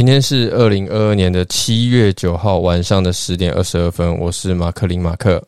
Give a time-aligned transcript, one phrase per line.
[0.00, 5.44] 今天是二零二二年的七月九号晚上的十点二十二分，我是马克林马克，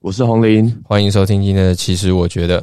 [0.00, 1.74] 我是红林，欢迎收听今天的。
[1.74, 2.62] 其实我觉得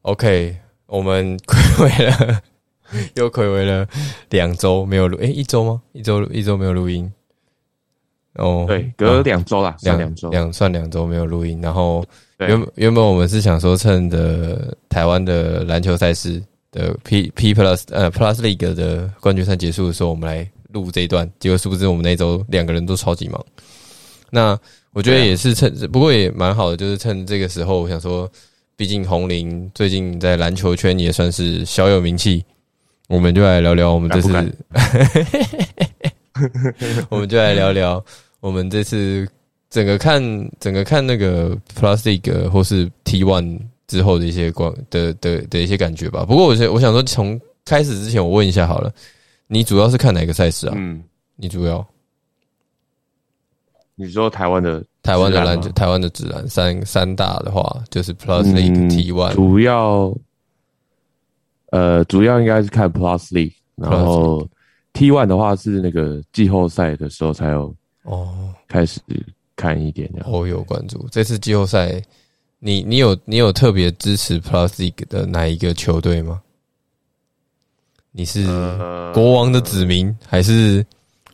[0.00, 2.40] ，OK，我们 暌违了，
[3.16, 3.86] 又暌违了
[4.30, 5.82] 两周没有录，诶，一周吗？
[5.92, 7.12] 一周一周没有录音。
[8.36, 11.60] 哦，对，隔两周啦，两两周，两算两周没有录音。
[11.60, 12.02] 然后
[12.38, 16.42] 原原本我们是想说，趁着台湾的篮球赛事
[16.76, 21.28] 的 P P Plus 呃 Plus League 的冠军赛结束的时候，我们来录这一段。
[21.40, 23.44] 结果殊不知我们那周两个人都超级忙。
[24.30, 24.58] 那
[24.92, 28.30] 我觉得也是趁，不过也蛮好的，就是趁这个时候，我想说，
[28.76, 32.44] 毕竟红林最近在篮球圈也算是小有名气，
[33.08, 34.28] 我们就来聊聊我们这次
[37.08, 38.04] 我们就来聊聊。
[38.40, 39.26] 我们这次
[39.70, 40.22] 整个看
[40.60, 46.24] 整个看那个 Plus League 或是 T One 之后的一些光的的的一些感觉吧。
[46.24, 48.92] 不过我想我想说，从开始之前，我问一下好了，
[49.46, 50.74] 你主要是看哪个赛事啊？
[50.76, 51.02] 嗯，
[51.36, 51.86] 你主要
[53.94, 59.34] 你说台湾的台湾的篮球，台湾的自然三三大的话，就是 Plus League T One。
[59.34, 60.14] 主要
[61.70, 64.46] 呃，主要应该是看 Plus League，然后
[64.92, 67.74] T One 的话是那个季后赛的时候才有。
[68.02, 69.00] 哦，开始
[69.56, 72.00] 看一点，我有关注这次季后赛。
[72.58, 76.40] 你你有你有特别支持 Plus 的哪一个球队吗？
[78.12, 78.46] 你是
[79.12, 80.84] 国王的子民，还是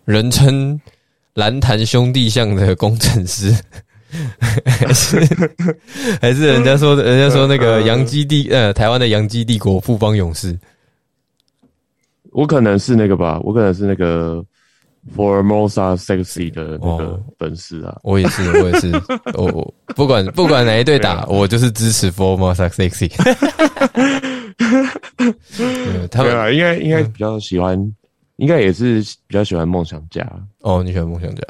[0.04, 0.80] 人称
[1.34, 3.54] 蓝坛兄弟像的工程师？
[4.66, 5.18] 还是
[6.20, 10.58] 还是人家说的，人家说那个洋基帝呃，台湾的洋基帝国富邦勇士？
[12.32, 14.44] 我可能是那个吧，我可能是那个。
[15.16, 18.92] Formosa sexy 的那个粉丝啊，我也是，我也是，
[19.34, 23.10] 我不管不管哪一队打，我就是支持 Formosa sexy。
[26.08, 27.76] 他们啊，应该应该比较喜欢，
[28.36, 30.24] 应该也是比较喜欢梦想家。
[30.60, 31.42] 哦，你喜欢梦想家？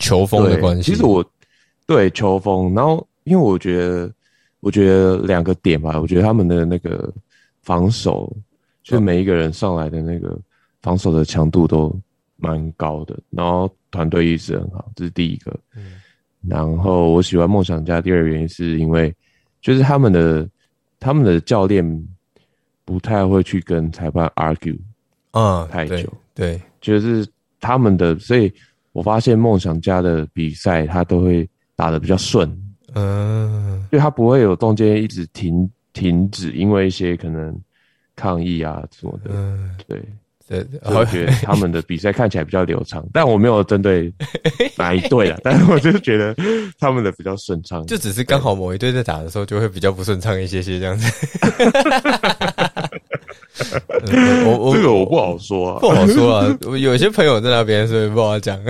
[0.00, 0.82] 球风的关系。
[0.82, 1.24] 其实我
[1.86, 4.12] 对球风，然后因为我觉得，
[4.58, 7.08] 我觉得两个点吧，我觉得他们的那个
[7.62, 8.36] 防守，
[8.82, 10.36] 就每一个人上来的那个
[10.82, 11.96] 防守的强度都。
[12.44, 15.58] 蛮高的，然后团队意识很好，这是第一个。
[15.74, 16.00] 嗯，
[16.46, 19.14] 然后我喜欢梦想家，第二个原因是因为
[19.62, 20.46] 就是他们的
[21.00, 21.84] 他们的教练
[22.84, 24.78] 不太会去跟裁判 argue
[25.30, 27.26] 啊太久，对，就是
[27.60, 28.52] 他们的，所以
[28.92, 32.46] 我发现梦想家的比赛他都会打的比较顺，
[32.94, 37.58] 嗯，因为他不会有中间一直停停止，因为一些可能
[38.14, 39.30] 抗议啊什么的，
[39.88, 40.04] 对。
[40.46, 44.12] 对，我觉得他们的比赛看起来比较流畅，但我没有针对
[44.76, 46.36] 哪一队了， 但是我就觉得
[46.78, 51.10] 他们的比较顺畅，就只是刚好某一队在打的时候就会比较不顺畅一些些这样子。
[54.46, 56.58] 我我这个我不好说，不好说啊。
[56.78, 58.60] 有些朋友在那边，所以不好讲。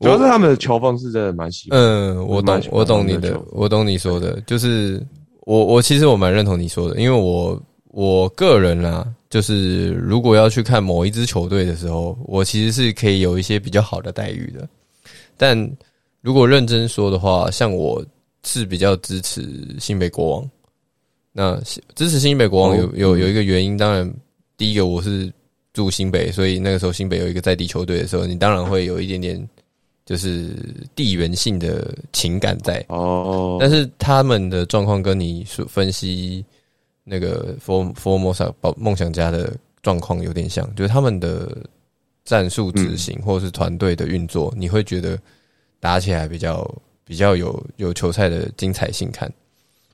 [0.00, 1.80] 主要是他们的球风是真的蛮喜欢。
[1.80, 5.02] 嗯，我懂，我懂你的，我懂你说的，就是
[5.46, 7.58] 我我其实我蛮认同你说的，因为我。
[7.92, 14.66] 我个人啊，就是如果要去看某一支球队的时候，我其实是可以有一些比较好的待遇的。
[15.36, 15.70] 但
[16.22, 18.02] 如果认真说的话，像我
[18.44, 19.46] 是比较支持
[19.78, 20.50] 新北国王。
[21.32, 21.60] 那
[21.94, 24.10] 支持新北国王有有有一个原因，当然
[24.56, 25.30] 第一个我是
[25.74, 29.48] 住新北，所以那个时候新北有一个在地球队的时候，你当然会有一点点
[30.06, 30.56] 就是
[30.96, 33.58] 地缘性的情感在哦。
[33.60, 36.42] 但是他们的状况跟你所分析。
[37.04, 41.56] 那个 For Formosa 梦想家的状况有点像，就是他们的
[42.24, 45.18] 战术执行或者是团队的运作，你会觉得
[45.80, 46.68] 打起来比较
[47.04, 49.32] 比较有有球赛的精彩性看。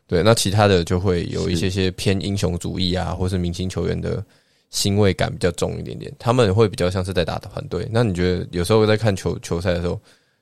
[0.06, 4.24] 对，那其他的就会有一些些偏英雄主义啊，或是明星球员的
[4.70, 6.10] 欣慰感比较重一点点。
[6.18, 7.86] 他们会比较像是在打团队。
[7.90, 10.00] 那你觉得有时候在看球球赛的时候，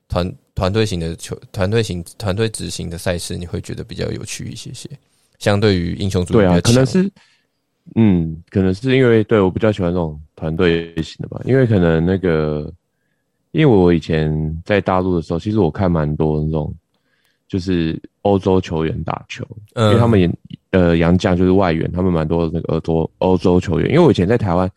[0.09, 4.89] 团团队型的球团队型团队执行的赛事，你会觉得比较有趣一些些？
[5.39, 7.11] 相对于英雄主义，对啊，可能是，
[7.95, 12.73] 嗯，可能是因为对我比较喜欢这种团队型的吧，因为可能那个，
[13.53, 16.75] 因为我以前在大陆的时候，其实我看蛮多那种，
[17.47, 19.47] 就是欧洲球员打球，
[19.77, 20.31] 因为他们也
[20.71, 24.69] 呃洋将就是外援，他们蛮多那个欧洲欧洲球员，因为我以前在台湾，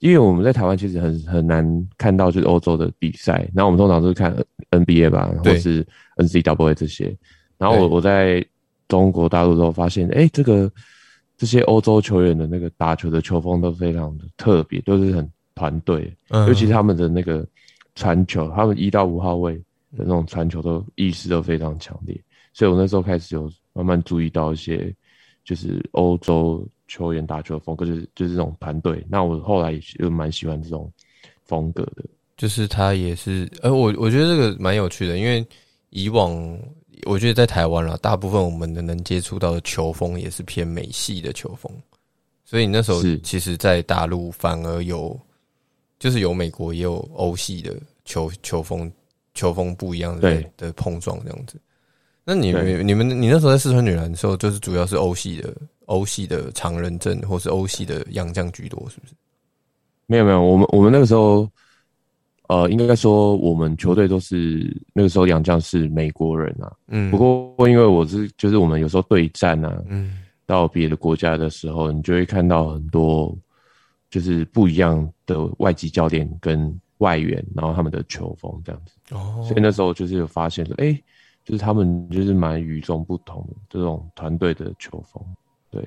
[0.00, 4.36] 因为我们在台湾其实很很难看到就是欧洲的比赛，然后我们通常都是看
[4.70, 5.86] NBA 吧，或是
[6.16, 7.16] NCAA 这些，
[7.56, 8.44] 然后我我在。
[8.90, 10.70] 中国大陆之后发现，哎，这个
[11.38, 17.46] 这些欧洲球员的那个打球的球风都非常的特别，都是很团队，尤其他们的那个
[17.94, 19.54] 传球，他们一到五号位
[19.96, 22.20] 的那种传球都意识都非常强烈。
[22.52, 24.92] 所以我那时候开始有慢慢注意到一些，
[25.44, 29.06] 就是欧洲球员打球的风格，就是就是这种团队。
[29.08, 30.92] 那我后来也蛮喜欢这种
[31.44, 32.04] 风格的，
[32.36, 35.46] 就是他也是，呃，我我觉得这个蛮有趣的，因为
[35.90, 36.58] 以往
[37.06, 41.70] 我觉得在台湾啦，大部分我们的能接触到的球风也是偏美系的球风，
[42.44, 45.18] 所以你那时候其实，在大陆反而有，
[45.98, 48.90] 就是有美国也有欧系的球球风，
[49.34, 51.60] 球风不一样的的碰撞这样子。
[52.24, 55.54] 那你们你们你那时候在四川女篮的时候，就是主要是欧系的
[55.86, 59.14] 欧系的常人阵，或是欧系的洋将居多，是不是？
[60.06, 61.48] 没有没有，我们我们那个时候，
[62.50, 66.72] 呃，应该说我们球队都是那个时候洋将是美国人啊。
[66.88, 67.10] 嗯。
[67.10, 73.32] 不过因为我是就是我们有时候对战啊，嗯，到别的国家的时候，你就会看到很多
[74.10, 78.94] 就是不一样的外籍教练跟外援，然后他们的球风这样子。
[79.14, 79.42] 哦。
[79.46, 81.00] 所以那时候就是有发现说，哎。
[81.42, 85.20] 就是他们就是蛮与众不同的这种团队的球风，
[85.70, 85.82] 对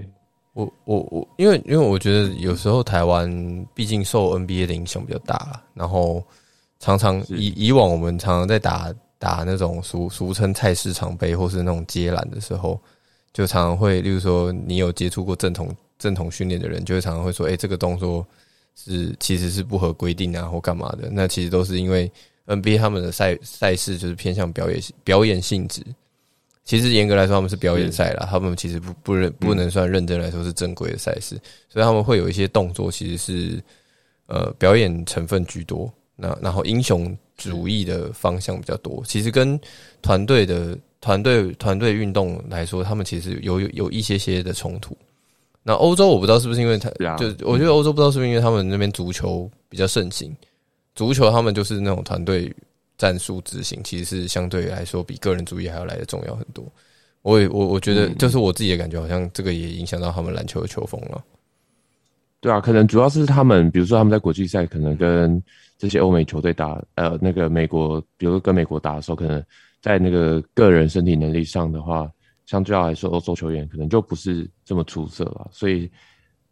[0.53, 3.29] 我我我，因为因为我觉得有时候台湾
[3.73, 6.21] 毕竟受 NBA 的影响比较大，然后
[6.83, 12.77] 常常以以往我们常常在打打那种俗俗称菜市场杯或是那种接篮的时候，
[13.31, 18.25] 就常常会，例如说你有接触过正统正统训练的人，就会常常会说，哎，这个动作
[18.75, 21.09] 是其实是不合规定啊，或干嘛的？
[21.09, 22.11] 那其实都是因为。
[22.45, 25.81] NBA 他们的赛赛事就是偏向表演表演性质，
[26.65, 31.39] 其实严格来说他们是表演赛啦，他们其实不不认不能算认真来说是正规的赛事，
[31.69, 33.63] 所以他们会有一些动作其实是
[34.25, 35.89] 呃表演成分居多，
[36.23, 39.59] 那然后英雄主义的方向比较多，其实跟
[40.01, 44.95] 团队的团队团队运动来说，他们其实有有有一些些的冲突。
[45.61, 50.33] 那欧洲我不知道是不是因为他就我觉得欧洲不知道是不是因为他们那边足球比较盛行。
[50.95, 52.53] 足球他们就是那种团队
[52.97, 56.63] 战术执行，其实是相对来说比个人主义还要来的重要很多。
[57.21, 61.23] 我也我我觉得就是我自己的感觉，好像这个也影响到他们篮球的球风了。
[62.43, 65.41] 对啊，可能主要是他们，比如说他们在国际赛可能跟
[65.77, 69.41] 这些欧美球队打，呃，那个美国，比如说跟美国打的时候，可能
[69.81, 72.11] 在那个个人身体能力上的话，
[72.45, 75.89] 相对来说欧洲球员可能就不是这么出色了，所以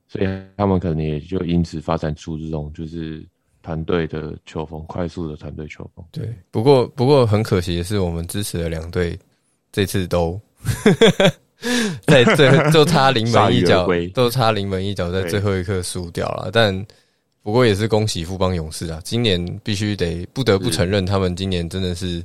[0.07, 3.21] 所以他们可能也就因此发展出这种就是。
[3.63, 6.03] 团队的球风，快速的团队球风。
[6.11, 9.15] 对，不过不过很可惜的是，我们支持的两队
[9.71, 10.41] 这次都
[12.07, 16.49] 在最就差临门一脚，都差临门一脚，在最后一刻输掉了。
[16.51, 16.73] 但
[17.43, 18.99] 不过也是恭喜富邦勇士啊！
[19.03, 22.23] 今年必须得不得不承认，他们今年真的是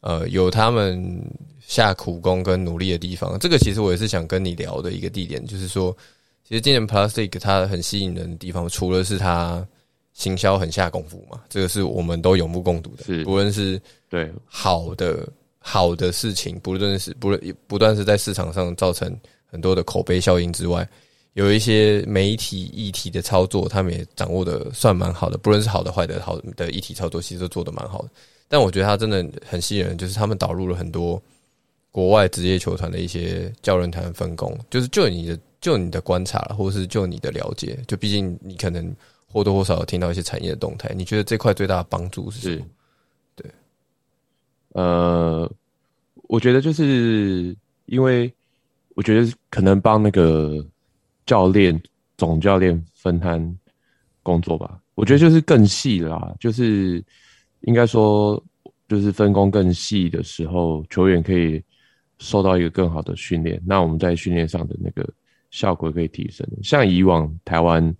[0.00, 1.22] 呃有他们
[1.60, 3.38] 下苦功跟努力的地方。
[3.38, 5.96] 这个其实我也是想跟你聊的一个地点，就是说，
[6.48, 9.66] 其实今年 Plastic 它很吸引人的地方，除了是它。
[10.14, 13.04] 行销很下功夫嘛，这个是我们都有目共睹的。
[13.04, 13.80] 是，不论是
[14.10, 15.26] 对好的
[15.62, 20.86] 好的事情，不论是不论不断是在市场上造成很多的口碑效应之外，
[21.34, 25.38] 有一些媒体议题的操作，他们也掌握的算蛮好的。
[25.38, 28.08] 不论是好的坏的，好的议题操作，其实都做的蛮好的。
[28.48, 31.22] 但我觉得他真的很吸引人，就是他们导入了很多
[31.90, 38.94] 国外职业球团的一些教练团分工，就是就你的就你的观察，或者是就你的了解，就毕竟你可能。
[39.34, 42.38] 或多或少听到一些产业的动态，你觉得这块最大的帮助是？
[42.38, 42.64] 是，对，
[44.74, 45.50] 呃，
[46.28, 48.32] 我觉得就是因为
[48.94, 50.64] 我觉得可能帮那个
[51.24, 51.80] 教练、
[52.16, 53.56] 总教练分摊
[54.22, 54.78] 工作吧。
[54.94, 57.02] 我觉得就是更细啦，就是
[57.62, 58.42] 应该说
[58.88, 61.62] 就是分工更细的时候，球员可以
[62.18, 65.08] 受到一个更好的训练，那我们在训练上的那个
[65.50, 66.46] 效果可以提升。
[66.62, 67.94] 像以往台湾。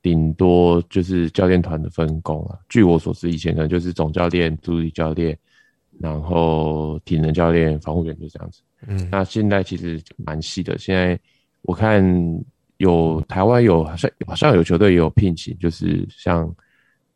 [0.00, 2.56] 顶多就是教练团的分工啊。
[2.68, 5.36] 据我所知，以前可能就是总教练、助理教练，
[6.00, 8.60] 然后体能教练、防护员就这样子。
[8.86, 10.76] 嗯，那现在其实蛮细的。
[10.78, 11.18] 现在
[11.62, 12.02] 我看
[12.78, 16.54] 有台湾有好像好像有球队也有聘请，就是像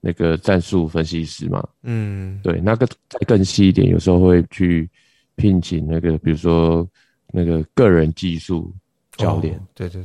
[0.01, 1.67] 那个战术分析师嘛。
[1.83, 4.89] 嗯，对，那个再更细一点，有时候会去
[5.37, 6.87] 聘请那个，比如说
[7.33, 8.75] 那个个人技术
[9.17, 9.61] 教练。
[9.75, 10.05] 对对。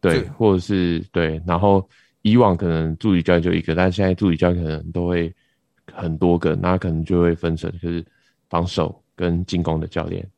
[0.00, 1.88] 对，或者是对，然后
[2.22, 5.32] 以往可能助理教练就一个，但现在助理教练可能都会
[5.92, 8.04] 很多个，那可能就会分成就是
[8.50, 10.28] 防守跟进攻的教练，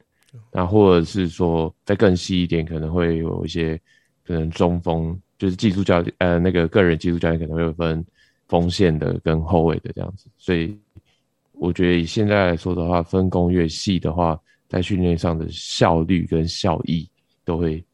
[0.53, 3.81] 那或者是说再更细一点，可能会有一些
[4.25, 8.05] 可能中锋，就是技术教练，呃，那个个人技术教练可能会分
[8.49, 10.79] 锋线的跟后卫的这样子，所以
[11.53, 17.09] 我觉得以现在来说的话，分工越细的话，在训练上的效率跟效益
[17.45, 17.85] 都会。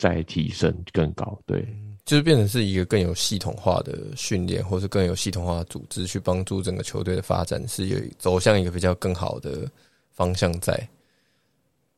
[0.00, 1.76] 再提升更高，对，
[2.08, 9.70] 就是变成是一个更有系统化的训练，或是更有系统化的组织去帮助整个球队的发展，是有走向一个比较更好的
[10.10, 10.88] 方向在。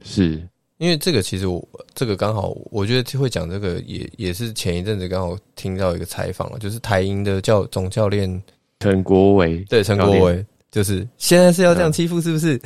[0.03, 0.45] 是，
[0.79, 1.65] 因为这个其实我
[1.95, 8.43] 这个刚好，我觉得会讲这个也也是前一阵子刚好听到一个采访了，就是台银的教总教练
[8.81, 12.61] 陈国伟，对陈国伟，就是现在是要这样欺负是不是？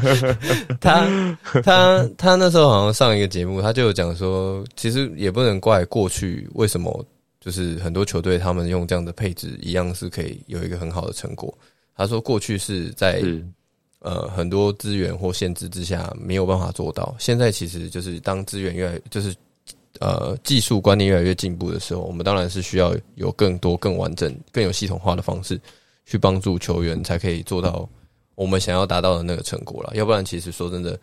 [0.80, 7.04] 他他他那时候好像上一个节目，他就有讲说，其实也不能怪过去为什么，
[7.40, 11.52] 就是很多球队他们用这样的配置，一样是可以有一个很好的成果。
[11.96, 13.22] 他说过去是在。
[14.00, 17.12] 呃，很多资源或限制之下没有办法做到。
[17.18, 19.34] 现在其实就是当资源越来，就是
[19.98, 25.60] 呃技术观念越来越进步的时候，我们当然是需要有更多、更完整、更有系统化的方式
[26.04, 27.88] 去帮助球员，才可以做到
[28.36, 29.90] 我们想要达到的那个成果了。
[29.96, 30.96] 要不然，其实说真的，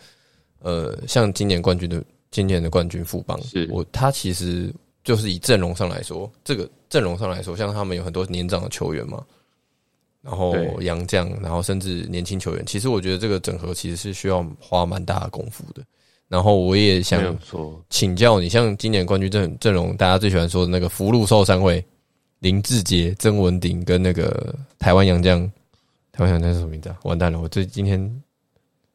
[0.60, 3.38] 呃，像今年冠军的今年的冠军富邦，
[3.70, 4.74] 我他其实
[5.04, 9.22] 就是以阵容上来说，这个阵容上来说，像他们有很多年长的球员嘛。
[10.22, 15.84] 然后洋将，然后甚至年轻球员，其实我觉得这个整合其实是需要花蛮大的功夫的。
[16.30, 17.38] 然后我也想
[17.90, 21.84] 请教你，像今年冠军阵阵容，大家最喜欢说的那个福禄寿三位，
[22.40, 25.52] 林志杰、曾文鼎跟那个台湾洋将，
[26.14, 26.98] 台湾小将是什么名字啊？
[27.04, 28.24] 完蛋了，我这今天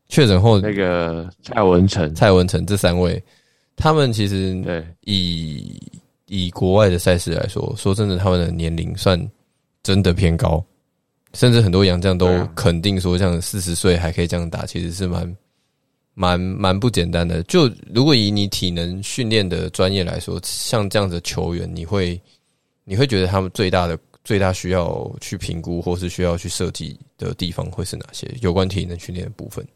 [0.09, 3.23] 确诊后那个蔡文成、蔡文成这三位，
[3.77, 5.79] 他们其实对以
[6.27, 9.21] 以国外的赛事来说，说真的，他们的年龄算
[9.83, 10.65] 真的偏高。
[11.35, 15.37] 甚至很多洋将都肯定说，像四十岁还可以这样打，其实是蛮
[16.15, 17.43] 蛮蛮不简单的。
[17.43, 22.19] 就如果以你体能训练的专业来说，像这样的球员，你会
[22.85, 23.99] 你会觉得他们最大的
[24.29, 28.31] 最大需要去评估或是需要去设计的地方会是哪些？
[28.43, 29.67] 有关体能训练的部分。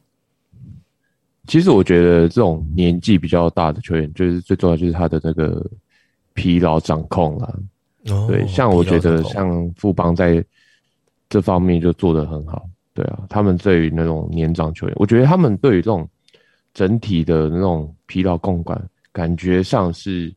[1.46, 5.64] 其实我觉得这种年纪比较大的球员，就是最重要就是他的那个
[6.34, 7.58] 疲劳掌控了。
[8.28, 10.44] 对，像我觉得像富邦在。
[11.30, 16.06] 这方面就做得很好，对啊，他们对于那种年长球员，我觉得他们对于这种
[16.74, 18.78] 整体的那种疲劳共管，
[19.12, 20.30] 感觉上是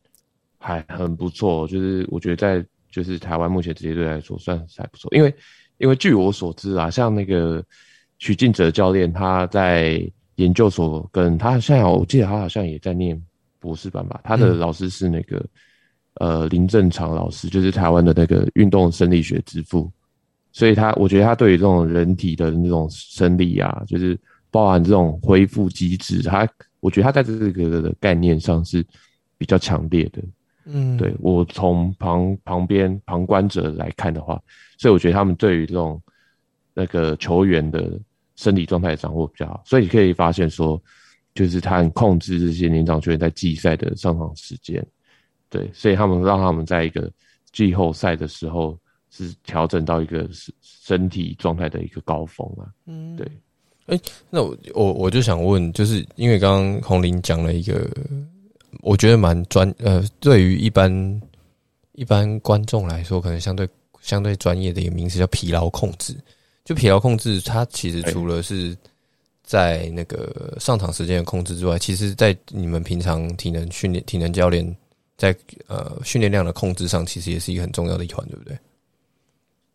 [0.56, 1.68] 还很不错。
[1.68, 5.14] 就是我觉得在就是台湾目前职业队来说，算是还不错。
[5.14, 5.34] 因为
[5.76, 7.62] 因为据我所知啊，像那个
[8.16, 10.02] 许晋哲教练，他在
[10.36, 13.22] 研究所跟他现在我记得他好像也在念
[13.58, 15.44] 博士班吧，他的老师是那个
[16.14, 19.92] 呃林正常老师，就是台湾的那个运动生理学之父。
[20.52, 24.18] 所以他，我觉得他对于这种人体的那种生理啊，就是
[24.50, 26.48] 包含这种恢复机制，他
[26.80, 28.82] 我觉得他在这个的概念上是
[29.36, 30.22] 比较强烈的。
[30.66, 34.40] 嗯，对我从旁旁边旁观者来看的话，
[34.76, 36.00] 所以我觉得他们对于这种
[36.74, 37.98] 那个球员的
[38.34, 39.62] 身体状态掌握比较好。
[39.64, 40.80] 所以你可以发现说，
[41.34, 44.84] 就是他很控制这些年长球员在季赛的上场时间。
[45.48, 47.10] 对，所以他们让他们在一个
[47.52, 48.78] 季后赛的时候。
[49.08, 52.68] 是调整到一个身身体状态的一个高峰啊。
[52.84, 53.26] 嗯，对。
[53.86, 57.88] 哎，那我我我就想问，就是因为刚刚红林讲了一个，
[58.80, 61.22] 我觉得蛮专呃，对于一般
[61.92, 63.68] 一般观众来说，可能相对
[64.00, 66.14] 相对专业的一个名词叫疲劳控制。
[66.64, 68.76] 就疲劳控制，它其实除了是
[69.44, 74.76] 在那个上场时间的控制之外，其实在你们平常体能训练、体能教练
[75.16, 75.32] 在
[75.68, 78.58] 呃训练量的控制上，其实也是一个很重要的一环，对不对？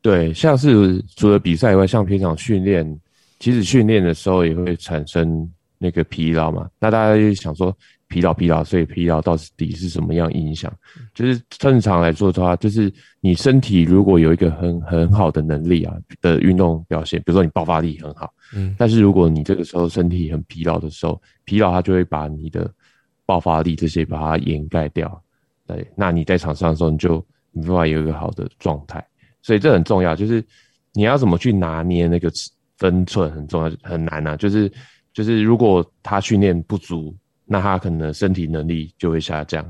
[0.01, 2.99] 对，像是除了比赛以外，像平常训练，
[3.39, 6.69] 其实训练的时候也会产生那个疲劳嘛。
[6.77, 7.73] 那大家就想说，
[8.11, 10.69] 疲劳疲劳，所以疲劳到底是什么样影响？
[11.13, 22.69] 就是正常来说的话，就是你身体如果有一个很很好的能力啊的运动表现，比如说你爆发力很好，嗯，但是如果你这个时候身体很疲劳的时候，疲劳它就会把你的
[23.25, 25.23] 爆发力这些把它掩盖掉。
[25.65, 29.01] 对，那你在场上的时候，你就没办法有一个好的状态。
[29.41, 30.43] 所以这很重要，就是
[30.91, 32.29] 你要怎么去拿捏那个
[32.77, 34.35] 分寸很重要，很难啊。
[34.35, 34.69] 就是
[35.13, 37.15] 就是如果他训练不足，
[37.51, 39.69] 那他可能身体能力就会下降。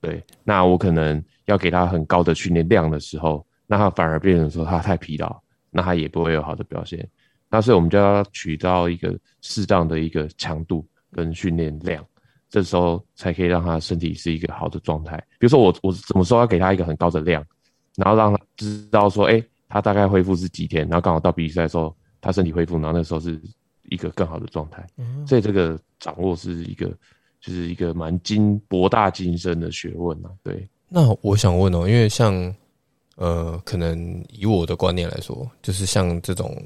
[0.00, 5.36] 对，那我可能要给他很高的训练量的时候，那他反而变成说他太疲劳，
[5.72, 7.04] 那他也不会有好的表现。
[7.50, 12.06] 那所以我们就要取到一个适当的一个强度跟训练量，
[12.48, 15.16] 这时候才可以让他身体是一个好的状态。
[15.40, 17.44] 比如说我我怎么说要给他一个很高的量？
[17.96, 23.40] 然后让他知道说，哎，他大概恢复是几天，然后刚好到比赛的时候，他身体恢复，然后那时候是
[23.90, 24.86] 一个更好的状态。
[25.26, 26.86] 所以这个掌握是一个，
[27.40, 30.30] 就是一个蛮精博大精深的学问啊。
[30.42, 30.68] 对。
[30.88, 32.54] 那我想问哦，因为像
[33.16, 36.56] 呃，可能以我的观念来说，就是像这种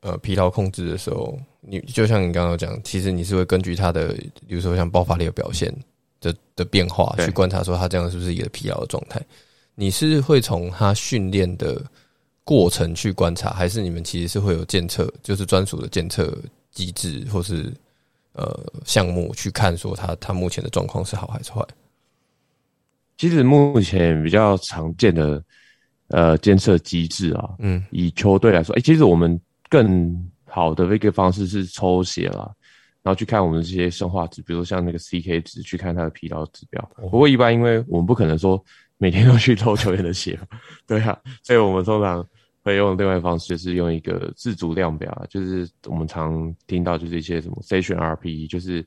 [0.00, 4.14] 呃疲劳控制的时候，你就像你刚刚讲，其实你是会根据他的，
[4.46, 5.74] 比如说像爆发力的表现
[6.20, 9.20] 的的变化，去观察说他这样是不是一个疲劳的状态。
[9.74, 11.82] 你是会从他训练的
[12.48, 16.34] 过程去观察，还是你们其实是会有监测，就是专属的监测
[16.70, 17.70] 机制，或是
[18.32, 21.62] 呃项目去看说他他目前的状况是好还是坏？
[23.18, 25.44] 其实目前比较常见的
[26.06, 29.38] 呃监测机制啊，嗯，以球队来说，哎，其实我们
[29.68, 32.50] 更好的一个方式是抽血啦，
[33.02, 36.90] 然后去看我们这些生化值，比如说像那个 CK 值，去看他的疲劳指标。
[36.96, 38.64] 不过一般，因为我们不可能说
[38.96, 40.40] 每天都去抽球员的血，
[40.88, 42.26] 对啊，所以我们通常
[42.68, 48.82] 会用另外方式，就是用一个自主量表，就是我们常听到就是一些什么 session RPE，就是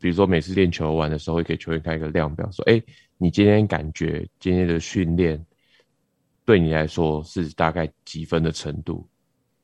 [0.00, 2.82] 比如说每次练球完的时候会给球员开一个量表，说，哎。
[3.18, 5.42] 你今天感觉今天的训练
[6.44, 9.08] 对你来说是大概几分的程度？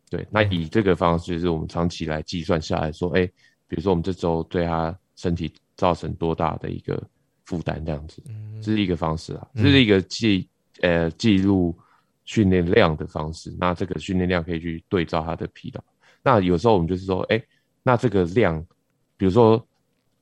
[0.09, 3.27] 对，那以这个方式，就是我们长期来计算下来说，哎，
[3.69, 7.07] 比如说我们这周对他身体造成多大的一个
[7.45, 8.23] 负担，这样子，
[8.63, 10.49] 这是一个方式啊，这是一个记
[10.81, 11.79] 呃记录
[12.25, 13.55] 训练量的方式。
[13.59, 15.83] 那这个训练量可以去对照他的疲劳。
[16.23, 17.43] 那有时候我们就是说，哎，
[17.83, 18.65] 那这个量，
[19.17, 19.65] 比如说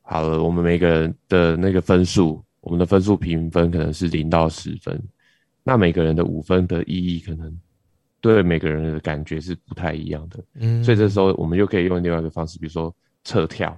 [0.03, 2.43] 好了，我们每个人的那个分数。
[2.63, 5.03] 我们的分数评分可能是零到十分，
[5.63, 7.59] 那每个人的五分的意义可能
[8.21, 10.45] 对每个人的感觉是不太一样的。
[10.57, 13.71] 嗯，所以这时候我们就可以用另外一个方式，比如说侧跳。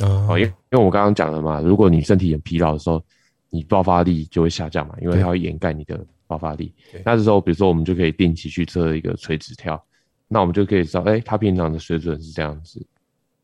[0.00, 3.02] 哦，因因为我刚刚讲了嘛，如果你身体很疲劳的时候，
[3.48, 6.74] 你爆发力就会下降嘛，因为它会掩盖你的爆发力。
[7.04, 9.82] 那这时候，比如说我们就可以定期去测一个垂直跳，
[10.28, 12.84] 那我们就可以知道，哎，他平常的水准是这样子。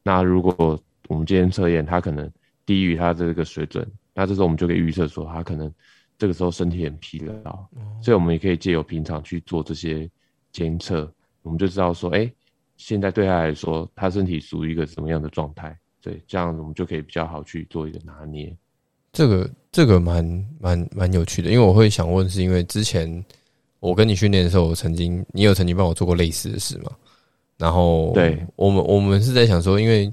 [0.02, 2.30] 那如果我们今天测验他可能
[2.66, 3.90] 低于他这个水准。
[4.14, 5.73] 那这时候我们就可以预测说，他可能
[6.18, 7.66] 这个时候身体很疲劳，
[8.02, 10.06] 所以我们也可以借由平常去做这些
[10.52, 12.30] 监测，我们就知道说，哎，
[12.76, 15.75] 现在对他来说，他身体属于一个什么样的状态？
[16.02, 18.54] 对，这样我们就可以比较好去做一个拿捏。
[19.12, 23.25] 这个这个蛮蛮蛮有趣的，因为我会想问，是因为之前
[23.80, 26.90] 我跟你训练的时候，我曾经你有曾经帮我做过类似的事吗？
[27.56, 30.12] 然后，对我们我们是在想说，因为。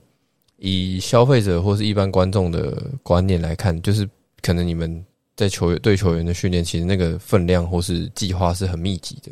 [0.62, 4.06] 以消费者或是一般观众的观念来看，就是
[4.42, 5.06] 可能你们
[5.38, 9.32] 在球员对球员的训练，其实那个分量或是计划是很密集的。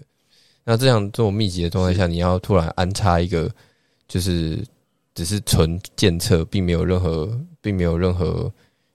[0.63, 3.53] 那这样这种密集的状态下，你要突然安插一个，
[4.07, 4.57] 就是
[5.15, 8.49] 只是纯检测，并没有任何并没有任何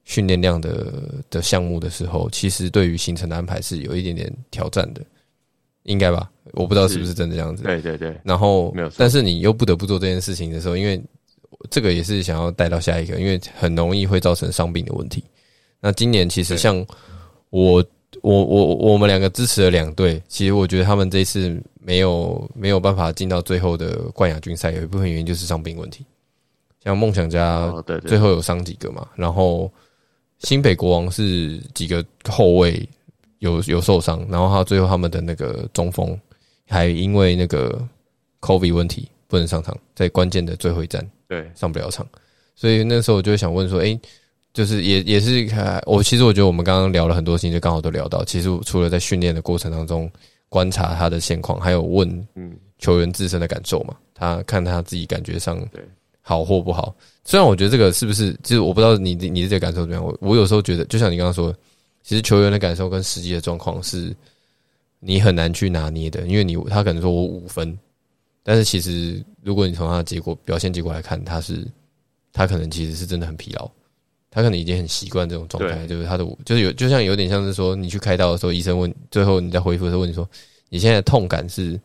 [0.05, 5.01] 训练量的的项目的时候，其实对于行程的安排是有一点点挑战的，
[5.85, 6.31] 应该吧？
[6.53, 7.62] 我不知道是不是真的这样子。
[7.62, 8.17] 对对对。
[8.25, 11.03] 然后没有，但是你又不得不做这件事情的时候，因为。
[11.71, 15.23] 这个也是想要带到下一个，因为很容易会造成伤病的问题。
[15.81, 16.85] 那今年其实像
[17.51, 17.85] 我
[18.21, 26.05] 我我我们两个支持了两队，其实我觉得他们这次没有没有办法进到最后的冠亚军赛，有一部分原因就是伤病问题。
[26.83, 27.71] 像梦想家
[28.09, 29.71] 最后有伤几个嘛，然后
[30.42, 32.88] 新北国王是几个后卫
[33.38, 36.18] 有有受伤，然后他最后他们的那个中锋
[36.68, 37.81] 还因为那个
[38.40, 41.05] COVID 问题不能上场，在关键的最后一战。
[41.28, 42.07] 对，上不了场，
[42.55, 43.98] 所以那时候我就想问说，哎，
[44.52, 45.48] 就是也也是，
[45.87, 50.11] 我其实我觉得我们刚刚聊了很多事情，就刚好都聊到，其实除了在训练的过程当中
[50.48, 52.55] 观察他的现况，还有问嗯。
[52.78, 55.81] 球员自身的感受嘛，他看他自己感觉上对
[56.22, 56.94] 好或不好。
[57.24, 60.02] 虽然我觉得这个是不是，就是我不知道你你的这个感受怎么样。
[60.02, 61.54] 我我有时候觉得，就像你刚刚说，
[62.02, 64.16] 其实球员的感受跟实际的状况是
[64.98, 67.78] 你很难去拿捏的，因为你他可能说我五分。
[68.44, 71.64] 但是其实，如果你从他的结果表现结果来看，他是
[72.32, 73.70] 他可能其实是真的很疲劳，
[74.32, 80.28] 他可能已经很习惯这种状态，就是他的就是有就像有点像是说，你去开刀的时候，医生问最后你在恢复的时候问你说，
[80.70, 81.80] 你现在痛感是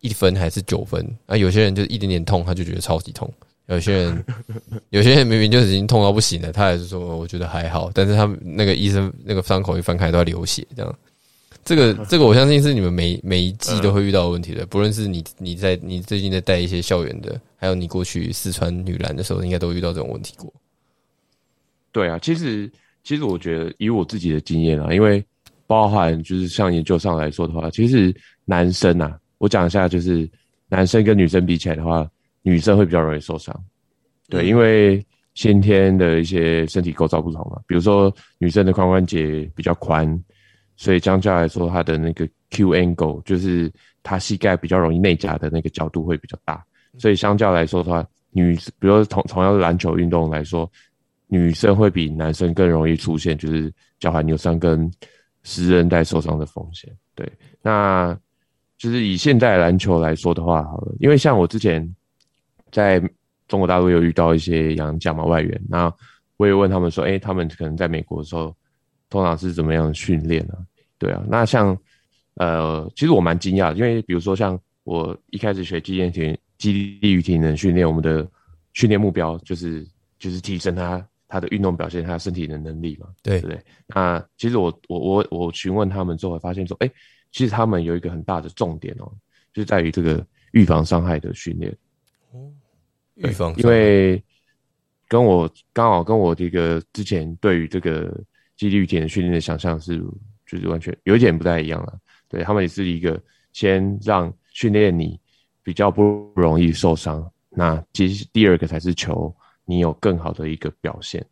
[0.00, 1.02] 一分还是九分？
[1.24, 3.26] 啊，有些人就一点点痛，他就觉得超级痛；
[3.68, 4.24] 有些人
[4.90, 10.98] 有些人明明就已经痛到不行了，他还是说我觉得还好，但是他那个医生那个伤口一翻开都要流血这样。
[11.64, 14.64] 这个 这个，我相信是你们每每一季都会遇到的问题的。
[14.66, 20.50] 不论是你你在你最近在带一些校园的，还有你过去四川女篮的时候，应该都遇到这种问题过。
[21.92, 22.70] 对啊，其实
[23.04, 25.22] 其实我觉得以我自己的经验啊，因为
[25.66, 28.14] 包含就是像研究上来说的话，其实
[28.46, 30.26] 男生啊，我讲一下，就是
[30.70, 32.08] 男生跟女生比起来的话，
[32.48, 33.54] 女生会比较容易受伤。
[34.28, 40.24] 对，因为先天的一些身体构造不同嘛，比如说女生的髋关节比较宽。
[40.80, 43.68] 所以相较来说，她的那个 Q angle 就是
[44.02, 46.64] 她膝盖比较容易内夹的那个角度会比较大。
[46.96, 50.70] 所以相较来说的话，女，比如同同样的篮球运动来说，
[51.26, 54.88] 女生会比男生更容易出现就是脚踝扭伤跟
[55.42, 56.88] 十韧带受伤的风险。
[57.16, 57.28] 对，
[57.60, 58.16] 那
[58.76, 61.82] 就是以现代篮球来说的话，好了，因为像我之前
[62.70, 63.00] 在
[63.46, 65.92] 中国大陆有遇到一些洋将嘛外援，那
[66.36, 68.54] 我也问他们说，哎，他们可能在美国的时候。
[69.10, 70.54] 通常是怎么样训练呢？
[70.98, 71.74] 对啊，那像，
[72.34, 78.30] 呃，其实我蛮惊讶的，因为比如说像我一开始学肌力体肌力与体能训练，我们的
[78.74, 79.82] 训练目标就是
[80.18, 83.58] 就是提升他他的运动表现，他身体的能力嘛，对不对？
[83.86, 86.90] 那其实我我我我询问他们之后，发现说，哎，
[87.32, 89.10] 其实他们有一个很大的重点哦，
[89.54, 91.74] 就在于这个预防伤害的训练。
[93.22, 94.22] 哦，预防，因为
[95.06, 98.12] 跟我刚好跟我这个之前对于这个
[98.56, 99.98] 肌力体能训练的想象是，
[100.46, 101.98] 就是完全有一点不太一样了。
[102.28, 103.20] 对他们也是一个
[103.52, 105.18] 先让训练你
[105.62, 111.24] 比较不容易受伤，那其实第二个才是求你有更好的一个表现。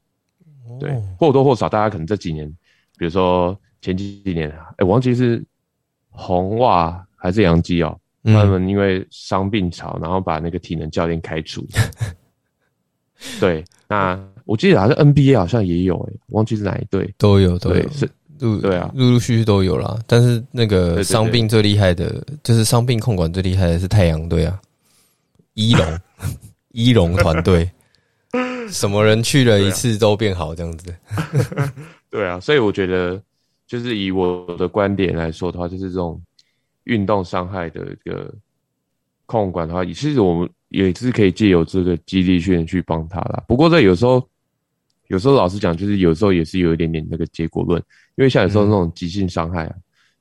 [0.80, 2.48] 对，或多或少大家可能这几年，
[2.98, 5.44] 比如说前几年，哎，忘记是
[6.08, 11.66] 红袜还是洋基哦，他们因为伤病潮，然后把那个体能教练开除。
[13.40, 18.08] 对，那我记得好像 NBA 好像也有，哎，忘记是哪一队，都有，都有是。
[18.38, 19.98] 陆对啊，陆陆续续都有啦。
[20.06, 24.60] 但是那个伤病最厉害的，就是伤病控管最厉害的是太阳队啊，
[25.54, 25.98] 一龙
[26.72, 27.70] 一龙团队，
[28.68, 30.94] 什么人去了一次都变好这样子。
[32.12, 33.18] 对啊，所以我觉得，
[33.66, 36.20] 就是以我的观点来说的话，就是这种
[36.86, 38.34] 运动伤害的一个
[39.26, 43.44] 控管的话，其实我们也是可以借由这个基地训练去帮他啦。
[43.46, 44.26] 不过在有时候。
[45.08, 47.80] 有时候老实讲，就是有时候也是有一点点那个结果论，
[48.16, 49.74] 因为像有时候那种急性伤害啊，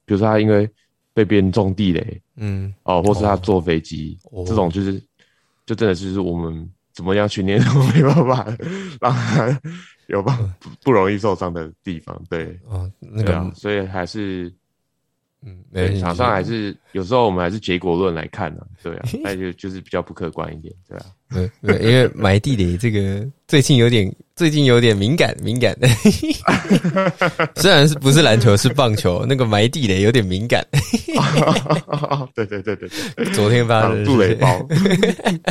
[0.06, 0.70] 比如说他因为
[1.12, 5.02] 被别人种地雷，嗯，哦，或是他坐飞机，这种就是，
[5.66, 8.46] 就真的就是我们怎么样训练都没办法
[9.02, 9.60] 让他
[10.06, 14.54] 有办不不容易受伤的地方，对，哦，那个，所以还是。
[15.46, 21.06] 嗯，对，场上还是有时候我们还是结果论来看呢，对啊， 那就就是比较不客观一点，对啊，
[21.62, 25.78] 对对，因为埋地雷这个最近有点最近有点敏感敏感，
[27.58, 30.66] 虽然是不是篮球是棒球，那个埋地雷有点敏感，
[32.34, 34.66] 对对对对对，昨天发的杜雷包，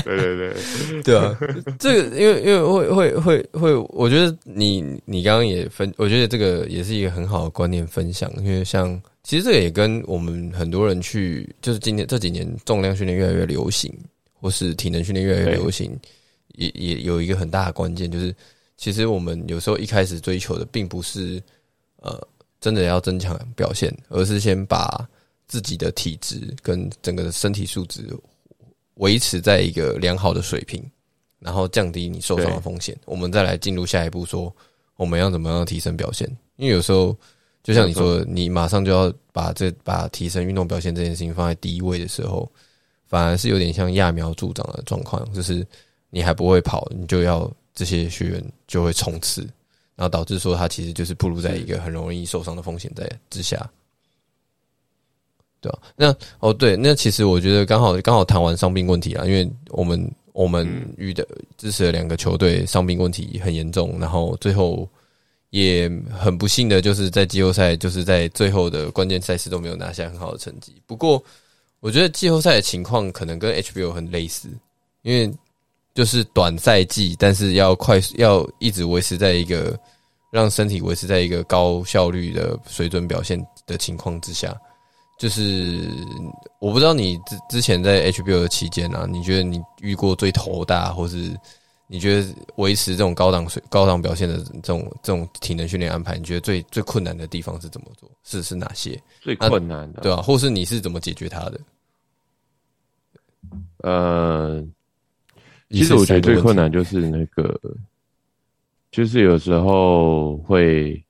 [0.04, 1.02] 对对对。
[1.04, 1.38] 对啊，
[1.78, 9.00] 这个因为因为会会会会，我觉得你你刚刚也分，我觉得这个也是一个很好的观念分享，因为像。
[9.24, 13.90] 其实这个也跟我们很多人去，就是今年这几年重量训练越来越流行，
[14.34, 15.98] 或是体能训练越来越流行，
[16.48, 18.36] 也也有一个很大的关键，就是
[18.76, 21.42] 其实我们有时候一开始追求的并不是
[22.02, 22.20] 呃
[22.60, 25.08] 真的要增强表现，而是先把
[25.48, 28.06] 自己的体质跟整个身体素质
[28.96, 30.84] 维持在一个良好的水平，
[31.38, 34.54] 然后降低你受伤的风险，我们再来进入下一步，说
[34.96, 37.16] 我们要怎么样提升表现，因为有时候。
[37.64, 42.46] 就像你说，你马上就要把这把提升运动表现这件事情放在第一位的时候，
[43.06, 45.66] 反而是有点像揠苗助长的状况，就是
[46.10, 49.40] 你还不会跑，你就要这些学员就会冲刺，
[49.96, 53.56] 然后导致说他其实就是暴露在一个很容易受伤的风险在之下，
[55.62, 55.78] 对吧？
[55.96, 64.86] 那哦对，那其实我觉得刚好刚好谈完伤病问题啊，因为我们我们遇的支持的两个球队伤病问题很严重，然后最后。
[65.54, 70.82] 也很不幸的就是在季后赛，就是在最后的关键赛事都没有拿下很好的成绩。
[70.84, 71.22] 不过，
[71.78, 74.48] 我觉得季后赛的情况可能跟 HBO 很类似，
[75.02, 75.32] 因为
[75.94, 79.78] 就是短赛季，但是要快速要一直维持在一个
[80.32, 84.52] 让身体维持在一个高效率的水准表现的情况之下。
[85.20, 85.88] 就是
[86.58, 91.32] 我不知道你之之前在 HBO 的期间啊，你觉得你遇过最头大或是？
[91.86, 98.10] 你觉得维持这种高档水高档表现的这种这种体能训练安排，你觉得最最困难的地方是怎么做？
[98.24, 98.98] 是是哪些？
[99.20, 100.22] 最困难的，对吧？
[100.22, 101.60] 或是你是怎么解决它的？
[103.82, 104.64] 呃，
[105.68, 107.60] 其实我觉得最困难就是那个，
[108.90, 111.04] 就是有时候会，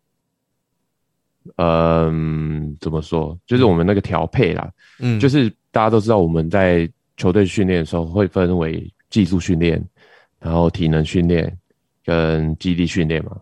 [1.56, 3.38] 嗯，怎么说？
[3.46, 9.82] 就是我们那个调配啦，嗯，就是大家都知道我们在球队训练的时候会分为技术训练。
[10.44, 11.59] 然后体能训练
[12.04, 13.40] 跟肌力训练嘛，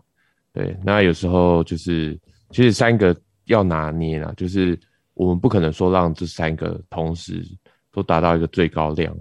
[0.53, 2.17] 对，那有时候就是
[2.49, 3.13] 其实三个
[3.47, 4.79] 要拿捏啦，就是
[5.13, 7.43] 我们不可能说让这三个同时
[7.91, 9.13] 都达到一个最高量，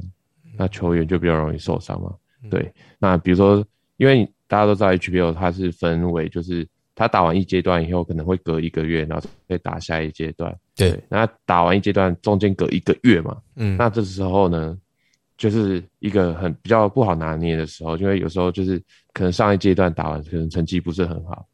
[0.57, 2.15] 那球员就比较容易受伤嘛。
[2.49, 3.67] 对，那比如说，
[3.97, 6.65] 因为大家都知道 HBO 它是分为，就是
[6.95, 10.57] 他打完一阶段以后可能会隔一个月，然后再打下一阶段。
[10.77, 14.79] 对，那打完一阶段中间隔一个月嘛，嗯，那这时候呢？
[15.37, 18.81] 就是一个很比较不好拿捏的时候，因为有时候就是
[19.13, 21.47] 可能上一阶段打完，可能成绩不是很好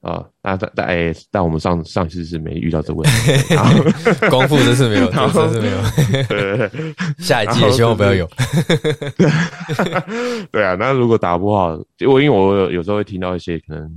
[0.00, 0.24] 啊。
[0.42, 3.32] 那但但哎，但我们上上次是没遇到这问题，
[4.30, 5.78] 功夫这是没有， 这是没有。
[7.18, 8.28] 下一季也希望不要有。
[10.52, 11.68] 对啊，那如果打不好，
[12.06, 13.90] 我因为我有有时候会听到一些可能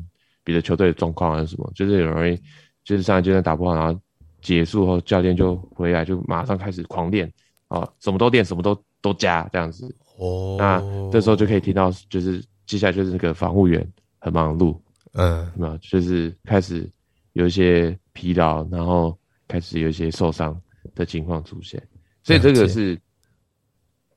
[0.43, 2.39] 别的球队的状况还是什么，就是有人
[2.84, 4.00] 就是上一阶段打不好，然后
[4.41, 7.30] 结束后教练就回来就马上开始狂练
[7.67, 8.77] 啊，什么都练，什么都。
[8.99, 14.77] 都加这样子哦，那这时候就可以听到，就是接下来就是那个防护员很忙碌，
[15.13, 16.91] 嗯，没有，就是开始
[17.34, 20.60] 有一些疲劳，然后开始有一些受伤
[20.95, 21.82] 的情况出现，
[22.23, 22.99] 所以这个是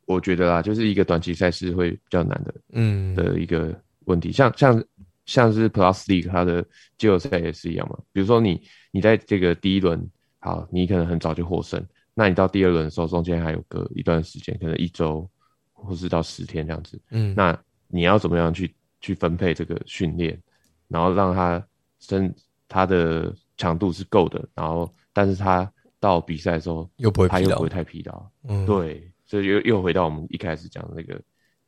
[0.06, 4.32] 我觉得啦，就是一个短期赛事会比较难的，嗯，的一个问题。
[4.32, 4.82] 像像
[5.26, 6.64] 像是 Plus League 它的
[6.96, 8.60] 季后赛也是一样嘛，比如说你
[8.90, 11.84] 你在这个第一轮，好，你可能很早就获胜，
[12.20, 15.26] 那你到第二轮的时候，中间还有个一段时间，可能一周
[15.72, 17.58] 或是到十天这样子，嗯，那。
[17.92, 20.40] 你要怎么样去去分配这个训练，
[20.86, 21.60] 然后让他
[21.98, 22.32] 身
[22.68, 31.20] 他的强度是够的，然后但是他到比赛的时候又不会他又不会太疲劳，嗯，对，所以又又回到我们一开始讲的那个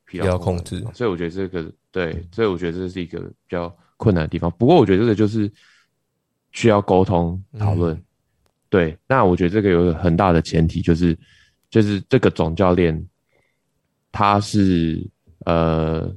[0.04, 4.48] 疲劳控制，所以我觉得这个对，所以我觉得这是一个比较困难的地方。
[4.52, 5.52] 不过我觉得这个就是
[6.52, 8.00] 需要沟通讨论，
[8.72, 8.98] 对。
[9.06, 11.16] 那我觉得这个有个很大的前提就是，
[11.68, 13.06] 就是这个总教练
[14.10, 15.06] 他是。
[15.44, 16.08] 呃，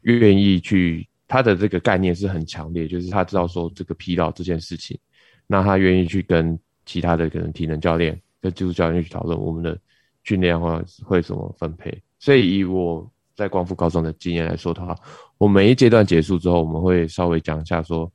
[0.00, 4.98] 愿意去，他的这个概念是很强烈，就是他知道说这个疲劳这件事情，
[5.46, 9.78] 那他愿意去跟其他的可能体能教练、跟技术教练去讨论我们的
[10.24, 11.96] 训练话会怎么分配。
[12.18, 14.92] 所以以我在光复高中的经验来说的话，
[15.38, 18.12] 我每一阶段结束之后，我们会稍微讲一下说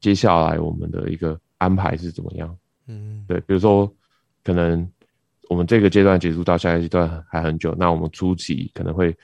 [0.00, 2.56] 接下来我们的一个安排是怎么样。
[2.86, 3.92] 嗯，对，比如说
[4.42, 4.88] 可能
[5.48, 9.16] 我们这个阶段结束到下一个阶段还很久，那我们初期可能会。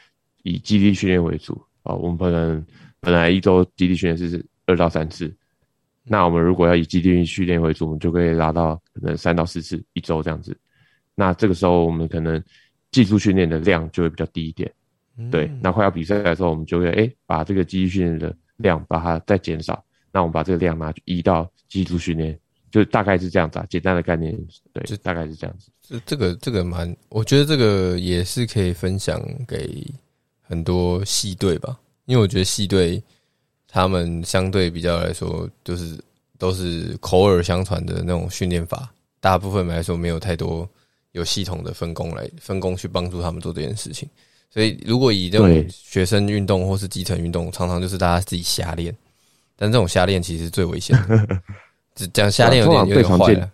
[0.49, 2.65] 以基地训练为主啊，我们可能
[3.01, 5.37] 本来一周基地训练是二到三次，
[6.05, 10.57] 那我们如果要以基地训练为主，我们就可以拉到可能三到四次一周这样子。
[11.17, 12.41] 那这个时候我们可能
[12.93, 14.73] 技术训练的量就会比较低一点，
[15.33, 15.51] 对。
[15.61, 22.39] 那快要比赛的时候，我们就会哎把这个基地训练的量把它再减少，那我们把这个量拿去移到技术训练，
[22.71, 24.37] 就大概是这样子啊，简单的概念，
[24.73, 25.69] 对，就大概是这样子。
[25.83, 29.85] 这这个这个蛮，我觉得这个也是可以分享给。
[30.49, 33.03] 很多系队吧，因为我觉得系队
[33.67, 35.99] 他们相对比较来说，就是
[36.39, 40.71] 都是口耳相传的那种训练法，大部分来说没有太多
[41.11, 44.09] 有系统的分工来分工去帮助他们做这件事情。
[44.49, 48.97] 所以，如果以这种学生运动或是基层运动，常常就是大家自己瞎练，
[49.57, 50.97] 但这种瞎练其实最危险。
[51.09, 51.13] 只
[52.13, 53.51] 讲瞎练有点有点坏了。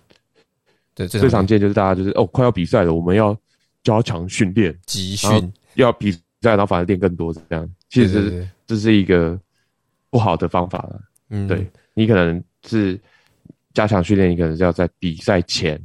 [0.95, 3.37] 对，最常见就是大家就是哦，快要比赛了，我们要
[3.83, 6.13] 加强训练，集训要比。
[6.43, 9.39] 赛然后反而练更多，这样其实这是一个
[10.11, 11.01] 不好的方法了。
[11.31, 13.01] 嗯，对你可能是
[13.73, 15.81] 加强训练，你可能是要在比赛前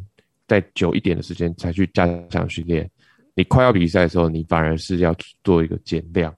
[0.47, 2.89] 再久一点的时间才去加强训练。
[3.35, 6.35] 你快要比赛的时候，你反而是要做一个减量、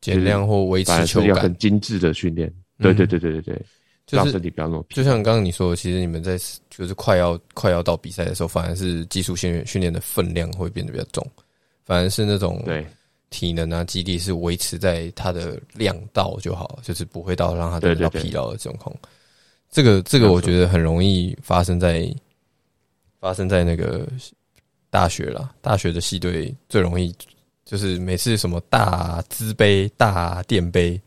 [0.00, 2.52] 减量或维持球感，很精致的训练。
[2.80, 3.62] 对对对对对对，
[4.10, 4.84] 让身体不要那么。
[4.90, 6.38] 就像刚刚你说，的，其实你们在
[6.70, 11.26] 就是快要快要到比赛的时候，反而是技术训练训练的分量会变得比较重，
[11.84, 12.86] 反而是那种对。
[13.30, 18.94] 体能啊，肌力是维持在它的量到就好，就是不会到让它得到疲劳的状况。
[19.70, 22.14] 这个这个，我觉得很容易发生在
[23.18, 24.06] 发生在那个
[24.90, 25.54] 大学了。
[25.62, 27.10] 大学的系队最容易
[27.64, 31.00] 就是每次什么大资杯、大电杯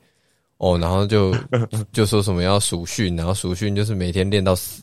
[0.66, 1.36] 哦，然后就
[1.94, 4.82] 就说什么要熟训，然后熟训就是每天练到死。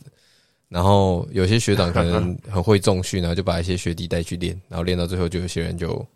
[0.69, 6.07] 然后有些学长可能 很会重训，然后就把一些学弟带去练，然后练到最后就有些人就。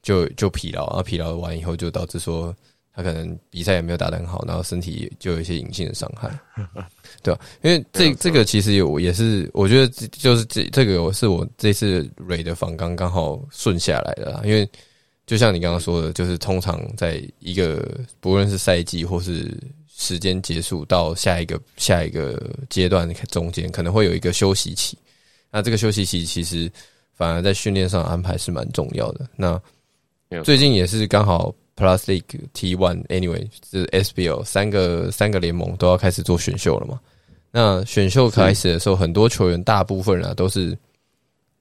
[0.00, 2.54] 就就疲劳，然后疲劳完以后，就导致说
[2.94, 6.30] 他可能比赛也没有打得很好，然后身体就有一些隐性的伤害，
[7.20, 7.40] 对吧？
[7.62, 14.66] 因为这这个其实有也是，我觉得就是这这个是我这次蕊的访刚刚好顺下来的，因为
[15.28, 17.86] 就像你刚刚说的，就是通常在一个
[18.18, 24.98] 不论是赛季或是时间结束到下一个下一个阶段中间，可能会有一个休息期，
[25.52, 26.68] 那这个休息期其实
[27.14, 29.60] 反而在训练上安排是蛮重要的，那。
[30.44, 37.00] 最近也是刚好 Plus League T One Anyway 是 SBL 三个三个联盟都要开始做选秀了嘛？
[37.50, 40.76] 那选秀开始的时候，很多球员大部分啊都是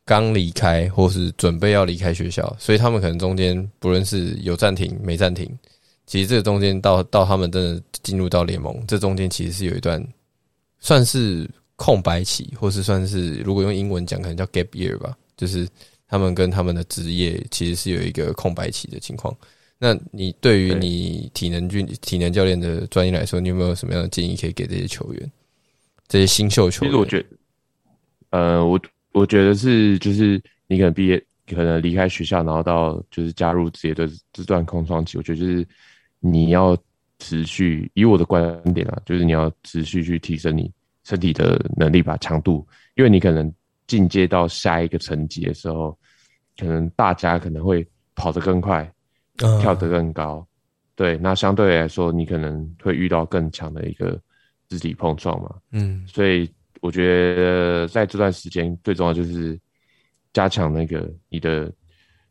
[0.08, 5.48] 刚离开或是准备要离开学校，所以他们可能中间不论是有暂停没暂停，
[6.08, 10.04] 其实这个中间到到他们真的进入到联盟，这中间其实是有一段
[10.80, 15.68] 算是空白期，或是算是如果用英文讲，可能叫 Gap Year 吧，就是。
[16.10, 19.36] 他们跟他们的职业其实是有一个空白期的情况。
[19.78, 25.32] 那你对于你体能军体能教练的专业来说，你有没有什么样的建议可以给这些球员？
[26.08, 26.90] 这些新秀球员？
[26.90, 27.28] 其实我觉得，
[28.30, 28.80] 呃，我
[29.18, 35.68] 我觉得是就是你可能毕业，可能离开学校，然后到就是加入职业的这段空窗期，我觉得就是
[36.20, 36.78] 你要
[37.20, 40.72] 持续，以我的观点啊，就是你要持续去提升你
[41.04, 43.54] 身体的能力吧，强度，因为你可能。
[43.88, 45.98] 进阶到下一个层级的时候，
[46.60, 48.84] 可能大家可能会跑得更快，
[49.38, 50.46] 跳得更高，
[50.94, 54.20] 对，那相对来说，你可能会遇到更强的一个
[54.68, 55.56] 肢体碰撞嘛。
[55.72, 56.52] 嗯，所以
[56.82, 59.60] 我觉得在这段时间最重要就是
[60.34, 61.72] 加强那个你的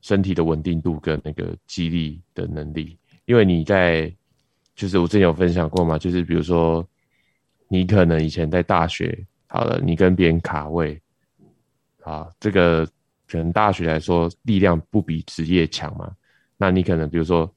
[0.01, 4.13] 身体的稳定度跟那个肌力的能力，因为你在
[4.75, 6.87] 就是我之前有分享过嘛，就是比如说
[7.69, 9.17] 你可能以前在大学
[9.49, 11.01] 好了，你跟别人卡位
[12.03, 12.87] 啊，这个
[13.29, 16.15] 可能大学来说力量不比职业强嘛，
[16.57, 17.53] 那你可能比如说。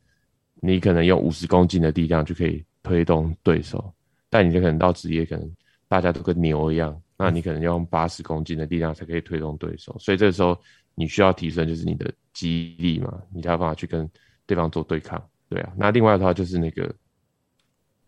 [0.61, 3.93] 你可能用五十公斤的力量就可以推动对手，
[4.29, 5.49] 但你就可能到职业，可能
[5.89, 9.93] 大家都跟牛一样，那你可能要用八十公斤的力量才可以推动对手。
[9.99, 10.57] 所以这个时候
[10.95, 14.09] 你需要提升就是你的肌力嘛，你才有办法去跟
[14.45, 15.21] 对方做对抗。
[15.49, 16.89] 对啊，那另外的话就是那个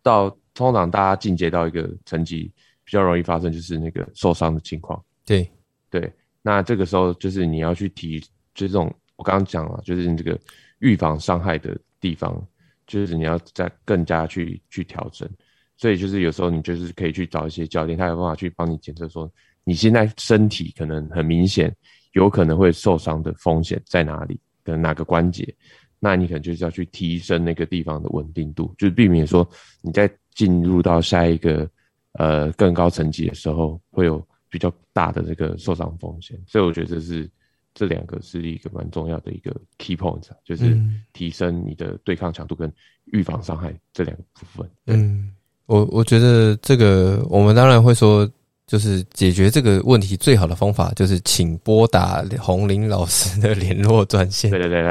[0.02, 2.50] 到通常大家进阶到一个层级
[2.84, 5.04] 比较容易发生就是那个受伤的情况。
[5.26, 5.50] 对
[5.90, 8.18] 对，那这个时候就是你要去提，
[8.54, 10.38] 就是这种我刚刚讲了，就是你这个
[10.78, 11.78] 预防伤害的。
[12.02, 12.44] 地方
[12.84, 15.30] 就是你要再更加去去调整，
[15.76, 19.30] 所以就是有时候你就是可以去找一些教练，他有办法去帮你检测说
[19.64, 21.74] 你现在身体可能很明显
[22.12, 25.54] 有可能会受伤的风险在哪里，可能哪个关节，
[25.98, 29.48] 那你可能就是要去提升那个地方的稳定度，就是避免说
[29.80, 31.68] 你在进入到下一个
[32.12, 37.30] 呃更高层级的时候会有比较大的这个受伤风险，所以我觉得这是。
[37.74, 40.78] 这两个是一个蛮重要的一个 key point，就是
[41.14, 42.70] 提升你的对抗强度跟
[43.06, 44.70] 预防伤害这两个部分。
[44.88, 45.32] 嗯，
[45.66, 48.28] 我我觉得这个我们当然会说，
[48.66, 54.50] 就是解决这个问题最好的方法就是请拨打红林老师的联络专线。
[54.50, 54.82] 对对对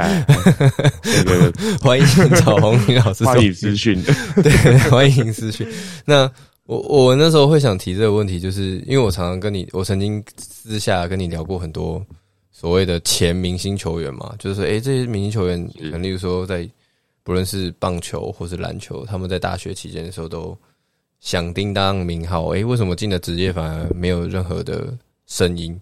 [1.03, 2.05] 对，对对， 欢迎
[2.43, 3.23] 找红林老师。
[3.25, 4.01] 欢迎私讯，
[4.41, 5.67] 对，欢迎私讯。
[6.05, 6.29] 那
[6.65, 12.03] 我我那时候会想提这个问题，就是因为我常常跟你，我曾经私下跟你聊过很多。
[12.53, 15.67] 所谓的前明星球员嘛，就是说，哎，这些明星球员，
[15.99, 16.69] 例如说，在
[17.23, 20.57] 不论是棒球或是篮球，他们在大学期间的时候都
[21.19, 25.79] 响叮当名号，哎，为什么进了职业反而没有任何的声音？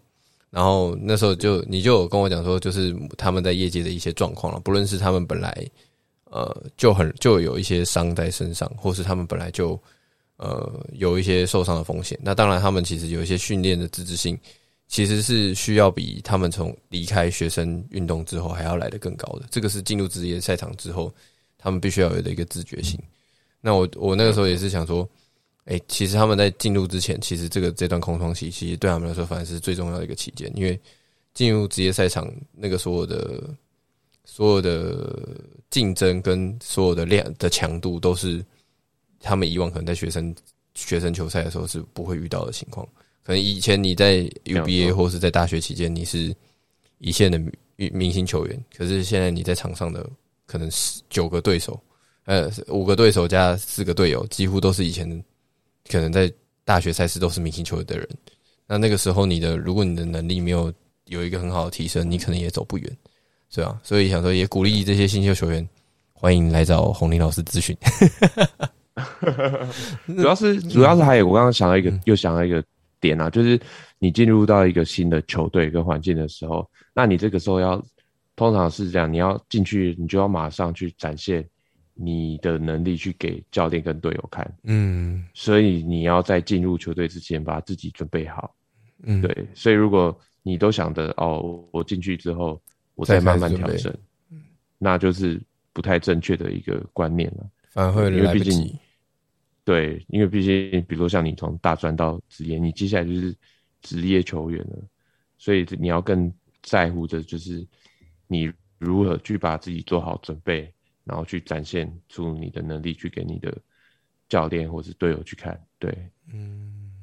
[0.49, 5.53] 然后那时候就你就跟我讲说，就是他们在业界的一些状况了，不论是他们本来
[6.25, 9.79] 呃就很就有一些伤在身上，或是他们本来就
[10.37, 12.19] 呃有一些受伤的风险。
[12.21, 14.37] 那当然，他们其实有一些训练的自制性。
[14.91, 21.13] 其实是需要比他们从离开学生运动之后还要来的更高的，这个是进入职业赛场之后，
[21.59, 22.99] 他们必须要有的一个自觉性。
[23.61, 25.07] 那我我那个时候也是想说，
[25.65, 30.79] 哎，其实他们在进入之前，其实这个这段空窗期，其实对他们来说反而是最重要的一个期间，因为
[31.33, 33.53] 进入职业赛场那个所有的
[34.23, 35.37] 所有的
[35.69, 38.43] 竞争跟所有的量的强度，都是
[39.19, 40.33] 他们以往可能在学生
[40.73, 42.87] 学生球赛的时候是不会遇到的情况。
[43.21, 46.33] 可能以前你在 UBA 或是在大学期间，你是
[46.97, 47.37] 一线的
[47.75, 50.09] 明明星球员，可是现在你在场上的
[50.49, 51.79] 可能是九个对手，
[52.25, 55.07] 呃，五个对手加四个队友，几乎都是以前
[55.87, 56.31] 可能在
[56.65, 58.09] 大学赛事都是明星球员的人。
[58.65, 60.73] 那那个时候，你的如果你的能力没有
[61.05, 62.97] 有一个很好的提升，你可能也走不远，
[63.51, 63.79] 是吧？
[63.83, 65.69] 所以想说，也鼓励这些新秀球员，
[66.13, 67.77] 欢迎来找洪林老师咨询。
[70.17, 72.63] 主要是主要是还有，我刚刚想到一个，又想到一个。
[73.01, 73.57] 点啊，就是
[73.97, 77.81] 你进入到一个新的球队跟环境的时候，那你这个时候要，
[78.39, 81.45] 通常是这样，你要进去，你就要马上去展现
[81.93, 84.49] 你的能力，去给教练跟队友看。
[84.63, 88.55] 嗯，所以你要在进入球队之前把自己准备好。
[89.03, 92.61] 嗯，对，所以如果你都想着哦，我进去之后
[92.95, 93.93] 我再慢慢调整，
[94.77, 95.41] 那就是
[95.73, 98.73] 不太正确的一个观念了，反而会因为毕竟。
[99.65, 103.35] 对，因为毕竟，比如像你从大专到职业，你接下来就是
[103.81, 104.77] 职业球员了，
[105.37, 106.33] 所以你要更
[106.63, 107.67] 在乎的就是
[108.29, 110.71] 你如何去把自己做好准备，
[111.03, 113.53] 然后去展现出你的能力，去给你的
[114.29, 115.59] 教练或是队友去看。
[115.79, 115.91] 对，
[116.31, 116.93] 嗯，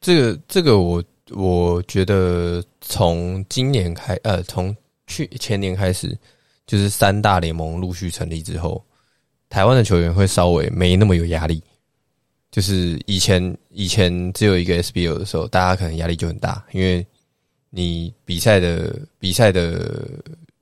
[0.00, 4.74] 这个这个我我觉得从今年开，呃，从
[5.06, 6.18] 去前年开始，
[6.66, 8.84] 就是三大联盟陆续成立之后，
[9.48, 11.62] 台湾的球员会稍微没那么有压力。
[12.50, 17.06] 就是以前以前只有一个 SBO 的时候，大家可能压力就很大，因为
[17.70, 20.06] 你比赛的比赛的，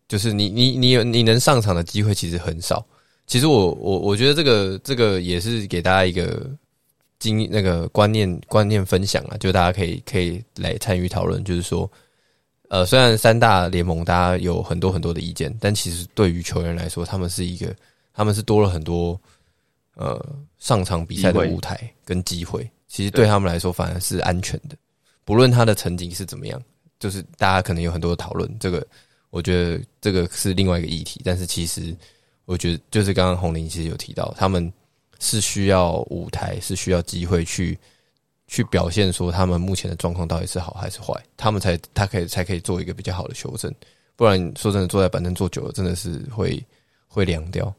[0.06, 2.86] 就是你你你有你能上场的机会其实很少。
[3.26, 6.48] 其实我我我觉得这个这个也是给大家一个
[7.18, 11.42] 经那个观念观念分享啊，就大家可以可以来参与讨论。
[11.42, 11.90] 就是说，
[12.68, 17.74] 呃，虽然三大联盟大家有很多很多的意见，但其实对于球员来说，他们是一个
[18.14, 19.20] 他们是多了很多。
[20.00, 20.24] 呃，
[20.61, 24.76] 上场比赛的舞台跟机会，其实对他们来说反而是安全的。
[25.24, 26.62] 不论他的成绩是怎么样，
[26.99, 28.51] 就是大家可能有很多讨论。
[28.59, 28.86] 这个，
[29.30, 31.20] 我觉得这个是另外一个议题。
[31.24, 31.94] 但是其实，
[32.44, 34.72] 我觉得就是刚刚红林其实有提到，他们
[35.20, 37.78] 是需要舞台，是需要机会去
[38.46, 43.72] 去表现说他们目前的状况到底是好还是坏，他们才他可以才可以做一个比较好的修正。
[44.16, 46.61] 不然说真的，坐在板凳坐久了，真的是会
[47.07, 47.72] 会凉掉，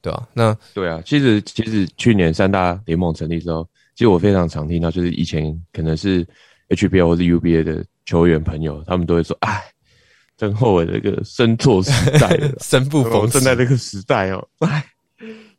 [0.00, 0.28] 对吧？
[0.32, 6.26] 那对啊，其实其实去年三大联盟成立之后，其实我非常常听到，就是以前可能是
[6.68, 9.62] HBL 或是 UBA 的球员朋友，他们都会说：“哎。”
[10.38, 14.48] 真后悔这个生错时代了， 生不逢生在这个时代哦。
[14.60, 14.84] 哎，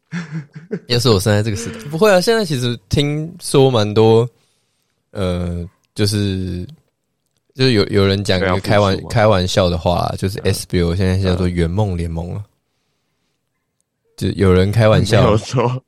[0.87, 2.21] 要是我生在这个时代，不会啊。
[2.21, 4.25] 现在其实听说蛮多，
[5.11, 6.65] 呃，就是
[7.53, 12.41] 就是有有人讲一个开玩开玩笑的话，就是 SBO 现在叫做圆梦联盟了。
[14.15, 15.37] 就有人开玩笑，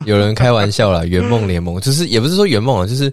[0.06, 3.10] 有人开玩笑啦，圆梦联盟就是也不是说圆梦啊，就是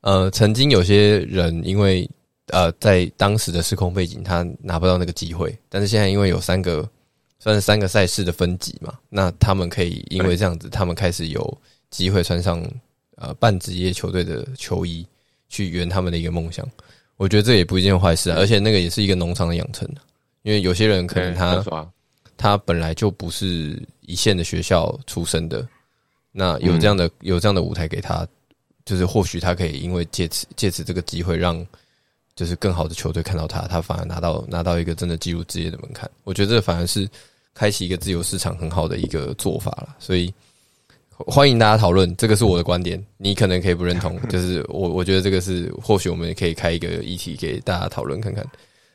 [0.00, 2.10] 呃，曾经有些人因为。
[2.48, 5.56] 呃，在当时的时空背景，他拿不到那个机会。
[5.68, 6.86] 但是现在因为有三个，
[7.38, 12.62] 算是三个赛事的分级嘛，那他们可以因为这样子，他们开始有机会穿上
[13.16, 15.06] 呃半职业球队的球衣，
[15.48, 16.68] 去圆他们的一个梦想。
[17.16, 19.88] 我觉得这也不一件坏事啊，而且那个也是一个农场的养成
[20.42, 21.64] 因为有些人可能他
[22.36, 25.66] 他本来就不是一线的学校出身的，
[26.32, 28.26] 那有这样的有这样的舞台给他，
[28.84, 31.64] 就是或许他可以因为借此借此这个机会让。
[32.34, 36.10] 就是更好的球队看到他，他反而拿到拿到一个真的进入职业的门槛。
[36.24, 37.06] 我觉得这反而是
[37.52, 39.94] 开启一个自由市场很好的一个做法了。
[39.98, 40.32] 所以
[41.18, 44.18] 欢迎大家讨论，这个是我的观点，你可能可以不认同。
[44.28, 48.42] 就是我我觉得这个是或许我们也可以开一个议题给大家讨论看看。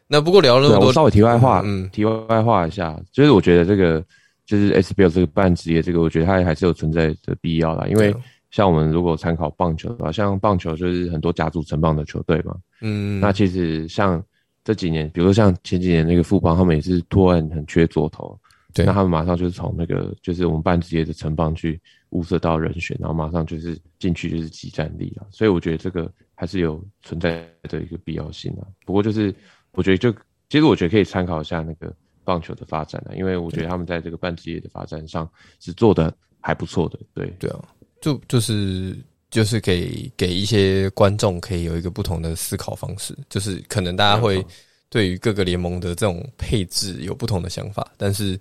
[0.08, 4.04] 那不过聊了那么多，稍微题外话，嗯，题外话一下，就是我觉得这个
[4.46, 8.14] 就是 SBL 这个半职业，这个我觉得它还是有存在的必要的，因为。
[8.58, 14.20] 像我们如果参考棒球的话，像棒球就是很多甲组成棒的球队嘛，嗯，那其实像
[14.64, 18.36] 这几年，比如说像前几年那个富邦，他们也是突然很缺左投，
[18.74, 21.80] 对，那他们马上就是从那个就是我们半职业的成棒去
[22.10, 28.66] 物色到人选，然后马上就是进去就是集战力啊，所以我觉得这个还是有存在的一个必要性啊。
[28.88, 29.32] 不过就是
[29.74, 30.12] 我觉得就
[30.50, 31.94] 其实我觉得可以参考一下那个
[32.24, 35.30] 棒球的发展啊，因为我觉得他们在这个半职业的发展上
[35.60, 37.32] 是做的还不错的，对。
[37.38, 37.60] 对啊。
[38.02, 38.98] 就就是
[39.30, 44.46] 就是给给一些观众可以有一个不同的思考方式，就是可能大家会
[44.90, 48.40] 对于各个联盟的这种配置有不同的想法，但是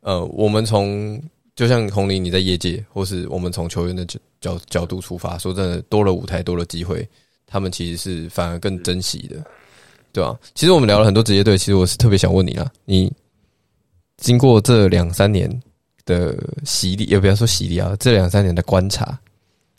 [0.00, 1.22] 呃，我们从
[1.54, 7.08] 就像红林你在业界，或是我们从球员的角角角度出发，说真的，多了舞台，多了机会，
[7.46, 9.44] 他们其实是反而更珍惜的，
[10.12, 10.38] 对吧？
[10.54, 13.12] 其实我们聊了很多职业队，其实我是特别想问你啊，你
[14.16, 15.48] 经过这两三年。
[16.08, 16.34] 的
[16.64, 19.20] 洗礼，也不要说洗礼啊，这两三年的观察，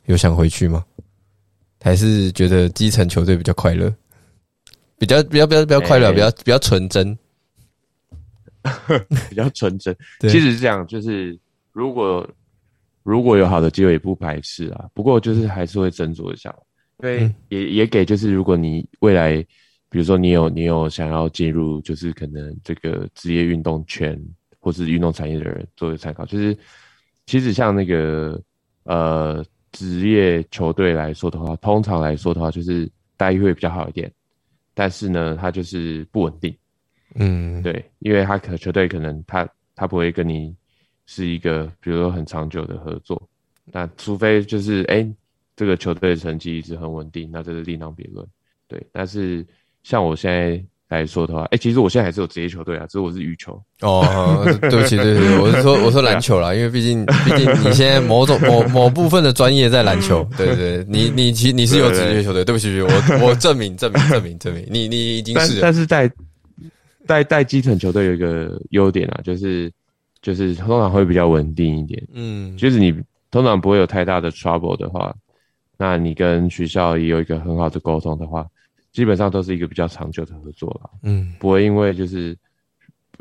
[0.06, 0.86] 有想回去吗？
[1.82, 3.92] 还是觉得基层球队比较快乐，
[5.00, 7.18] 比较比较比较比较快乐，比较比较纯真，
[9.30, 9.96] 比较纯真。
[10.22, 11.38] 其实是这样，就是
[11.72, 12.30] 如果
[13.02, 14.88] 如果有好的机会，也不排斥啊。
[14.94, 16.54] 不过就是还是会斟酌一下，
[17.02, 19.38] 因为也也给就是如果你未来，
[19.90, 24.22] 比如说你有你有想要进入，就是可能这个职业运动圈。
[24.60, 26.58] 或是运动产业的人作为参考，就是
[27.26, 28.42] 其实像那个
[28.84, 34.12] 呃职业球队来说的话，通常来说的话，就是待遇会比较好一点，
[34.74, 36.54] 但是呢，它就是不稳定。
[37.16, 40.56] 嗯，对，因为他可球队可能他他不会跟你
[41.06, 43.22] 是一个比如说很长久的合作，
[43.66, 45.08] 那除非就是哎
[45.56, 48.28] 这个球队的成绩一直很稳定，那这是另当别论。
[48.68, 49.46] 对，但是
[49.84, 50.64] 像我现在。
[50.90, 53.54] 来说的话，哎，其实我现在还是有职业球队啊，只是我是羽球。
[53.82, 62.90] 哦，对不起，对不起，我是说，我说篮球啦，因为毕竟，毕竟你现在某种某某部分的专业在篮球，对对对，你你其你是有职业球队，对不起，我
[63.22, 65.62] 我证明证明证明证明，你你已经是。
[65.62, 66.12] 但是在
[67.06, 69.72] 带带基层球队有一个优点啊，就是
[70.24, 72.92] 就是通常会比较稳定一点，嗯，就是你
[73.30, 75.14] 通常不会有太大的 trouble 的话，
[75.78, 78.44] 那你跟学校也有一个很好的沟通的话。
[79.00, 82.38] 基本上都是一个比较长久的合作了，嗯，不会因为就是，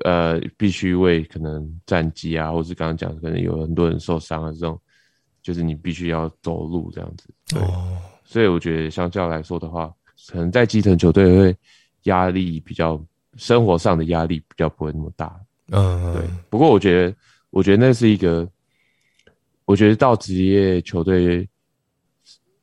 [0.02, 4.76] 呃，必须为可能战绩啊，或是刚刚讲可能有很多人受伤啊这种，
[5.40, 7.62] 就是你必须要走路这样子，对，
[8.24, 9.88] 所以我觉得相较来说的话，
[10.26, 11.56] 可能在基层球队会
[12.02, 13.00] 压力比较，
[13.36, 16.24] 生活上的压力比较不会那么大，嗯，对。
[16.50, 17.16] 不过我觉得，
[17.50, 18.50] 我觉得那是一个，
[19.64, 21.48] 我觉得到职业球队，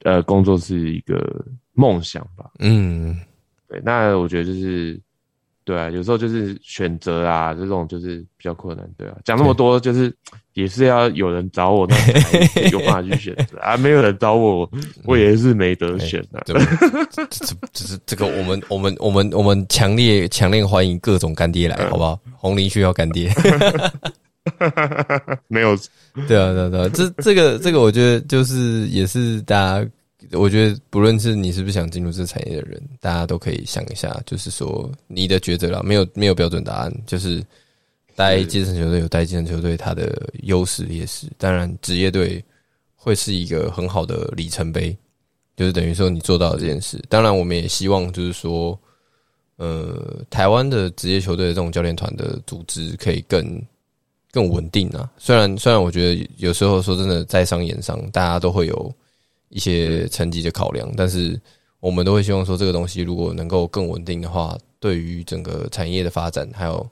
[0.03, 1.45] 呃，工作是一个。
[1.75, 3.19] 梦想吧，嗯，
[3.67, 4.99] 对，那我觉得就是，
[5.63, 10.15] 对啊，有时候就是选择啊，这种就是比较困难，对啊，讲那么多就是
[10.53, 14.69] 也是要有人找我，那才有办法去选择啊，没有人找我，
[15.05, 16.41] 我也是没得选的。
[16.45, 16.53] 这
[17.09, 22.19] 这这是这个，我们我们我们我们强烈强烈欢迎各种干爹来，好不好？
[22.37, 23.29] 红林需要干爹。
[25.47, 25.75] 没有，
[26.27, 29.89] 对啊，对啊，对啊，这这个这个，我觉得就是也是大家，
[30.31, 37.43] 我觉得不论是你是不是想进入这个产业的人，大家都可以想一下，就是说你的抉择了，没有没有标准答案，就是
[38.15, 42.43] 带基层球队有带基层球队它的优势劣势，当然职业队
[42.95, 44.95] 会是一个很好的里程碑，
[45.55, 48.79] 就是等于说你做到了这件事，当然我们也希望就是说，
[49.57, 53.61] 呃，台湾的职业球队的这种教练团的组织可以更。
[54.31, 55.09] 更稳定啊！
[55.17, 58.93] 虽然虽然我觉得有时候说真的，在商言商，大家都会有
[59.49, 61.39] 一些成绩的考量，但是
[61.79, 66.89] 我们都会希望说，这个东西如果能够更稳定的话，对于整个产业的发展，还有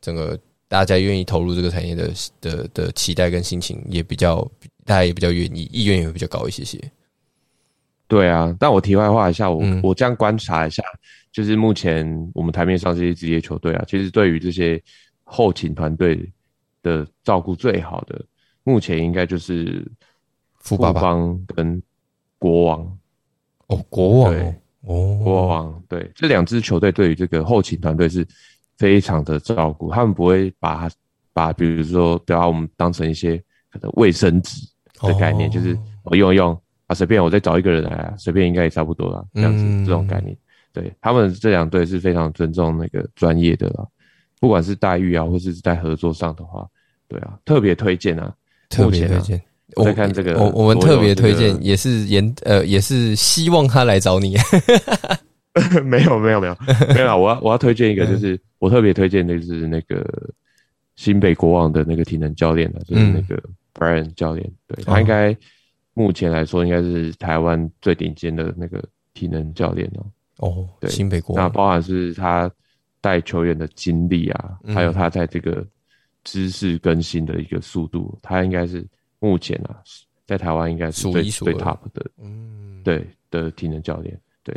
[0.00, 0.38] 整个
[0.68, 4.40] 大家愿意投入这个产业的的的期待跟心情，也比较
[4.84, 6.78] 大家也比较愿意，意愿也会比较高一些些。
[8.06, 10.82] 对啊，但我题外话一下，我我这样观察一下，
[11.32, 14.82] 就是目前我们台面上这些职业球队啊，其实对于这些
[15.24, 16.30] 后勤团队。
[16.84, 18.22] 的照顾最好的，
[18.62, 19.90] 目前应该就是
[20.58, 21.82] 富邦跟
[22.44, 22.98] 国王。
[23.68, 24.34] 哦，国王
[24.82, 26.10] 哦，国王对。
[26.14, 28.26] 这两支球队对于这个后勤团队是
[28.76, 30.90] 非常的照顾，他们不会把
[31.32, 34.60] 把比如说把我们当成一些可能卫生纸
[35.00, 36.52] 的概念，就是我用一用
[36.86, 40.36] 啊，随便我再找一个人来啊，随便应该也差不多了，这样子这种概念，
[40.70, 43.86] 对他们这两队是非常尊重那个专业的啦。
[44.38, 46.68] 不管是待遇啊，或是在合作上的话，
[47.08, 48.34] 对啊，特别推荐啊，
[48.68, 49.40] 特别推荐。
[49.76, 54.36] 我在看这个，我我们特别推荐，也是严呃，也是希望他来找你。
[55.84, 56.56] 没有没有没有
[56.94, 60.04] 没有， 我要我要推荐一个，就是我特别推荐的是那个
[60.96, 64.50] 新北国王的那个体能教练的，就是那个 Brian 教练。
[64.66, 65.36] 对他应该
[65.94, 70.06] 目前来说应该是台湾最顶尖的那个体能教练哦。
[70.38, 72.50] 哦，对，新北国王，那包含是他。
[73.00, 75.62] 带球员的经历啊，还有他在这个
[76.22, 78.82] 知识更新的一个速度，他应该是
[79.24, 79.80] 目前啊，
[80.26, 84.18] 在台湾应该是最最 top 的，嗯，对的体能教练。
[84.42, 84.54] 对，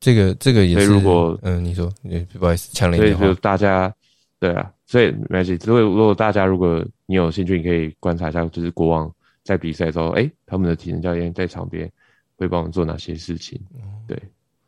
[0.00, 0.86] 这个这个也是。
[0.86, 1.92] 如果嗯，你说，
[2.38, 3.94] 不好意思，抢了一所以就大家，
[4.40, 5.56] 对啊，所以没关系。
[5.58, 9.12] 所以如果大家如果你有兴趣，你可以观察一下，就是国王
[9.44, 11.90] 在比赛的时候，哎，他们的体能教练在场边
[12.36, 13.60] 会帮我们做哪些事情？
[14.06, 14.20] 对。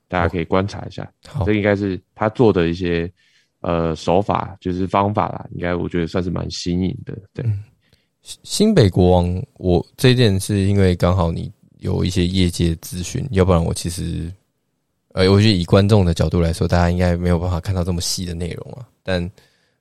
[0.08, 1.08] 大家可以观察一下，
[1.46, 3.08] 这应该是他做的一些
[3.60, 5.46] 呃手法，就是方法啦。
[5.52, 7.16] 应该我觉得算是蛮新颖的。
[7.32, 7.44] 对，
[8.22, 14.32] 新北国王，我这件是因为刚好你有一些业界咨询，要不然我其实
[15.12, 18.86] 呃，我觉得以观众的角度来说，大家应该没有办法看到这么细的内容啊。
[19.02, 19.30] 但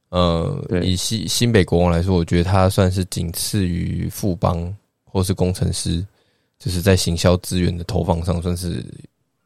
[0.10, 6.06] 呃，以新新北国王来说，我觉得他算是仅次于富邦或是工程师，
[6.58, 8.86] 就是在行销资源的投放上算是。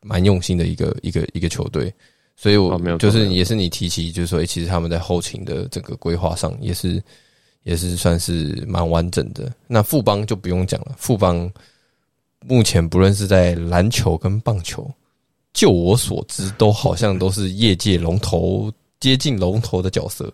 [0.05, 1.89] 蛮用心的一个一个一个球队，
[2.35, 7.01] 所以我就是也是你提起，就是说，其实他们在后勤的整个规划上也是
[7.63, 9.51] 也是算是蛮完整的。
[9.67, 11.51] 那富邦就不用讲了，富邦
[12.45, 14.89] 目前不论是在篮球跟棒球，
[15.53, 20.31] 就我所知，都好像都是业界龙头，接近龙头的角色，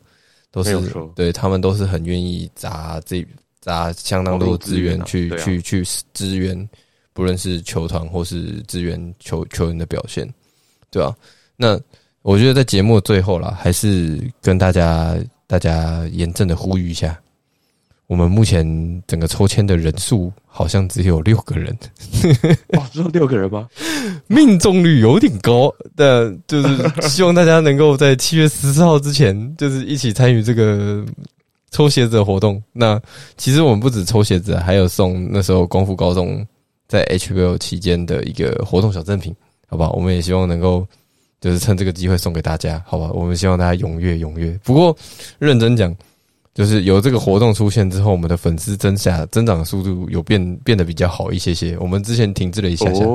[0.52, 0.78] 都是
[1.16, 3.26] 对他们都是很愿意砸这
[3.60, 6.70] 砸相当多的资源去去去支援。
[7.12, 10.32] 不论是球团或是支援球球员的表现，
[10.90, 11.14] 对啊？
[11.58, 11.78] 那
[12.22, 15.18] 我觉得在节目最后啦，还是跟大家
[15.50, 17.20] 大家严正的呼吁一下，
[18.06, 18.64] 我们目前
[19.08, 21.76] 整个抽签的人数好像只有六个人，
[22.78, 23.68] 哇， 只有六个人吗？
[24.28, 31.04] 命中率有点高，但就是希望大家能够在七月十四号之前，就是一起参与这个
[31.72, 32.62] 抽鞋子的活动。
[32.72, 33.02] 那
[33.36, 36.46] 其实我们不止抽鞋子，还有送那时候功夫高中。
[36.88, 39.32] 在 HBO 期间的一个活动小赠品，
[39.68, 40.84] 好不好，我们也希望能够
[41.42, 44.60] 就是趁这个机会送给大家，好吧，我们希望大家踊跃踊跃。
[44.64, 44.96] 不过
[45.38, 45.96] 认真讲，
[46.54, 51.78] 就是有这个活动出现之后，我们的粉丝增下增长的速度有变变得比较好一些些。
[51.80, 53.06] 我们之前停滞了一下下，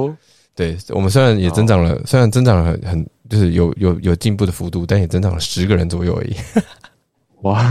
[0.55, 6.35] 对我们虽然也增长了，虽然增长了很很就是有有有进步的幅度，但也增长了十个人左右而已。
[7.43, 7.71] 哇，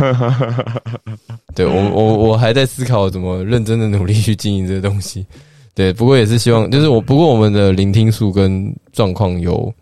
[1.56, 5.26] 对我我我还在思考怎么认真的努力去经营这个东西。
[5.74, 9.74] 对，不过也是希望，就是我不过我们的聆听数跟状况有，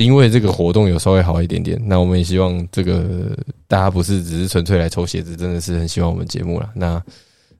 [0.00, 1.80] 因为这个活动有稍微好一点点。
[1.84, 3.36] 那我们也希望这个
[3.68, 6.70] 大家不是只是纯粹来抽鞋子，真的是很喜欢我们节目了。
[6.74, 7.02] 那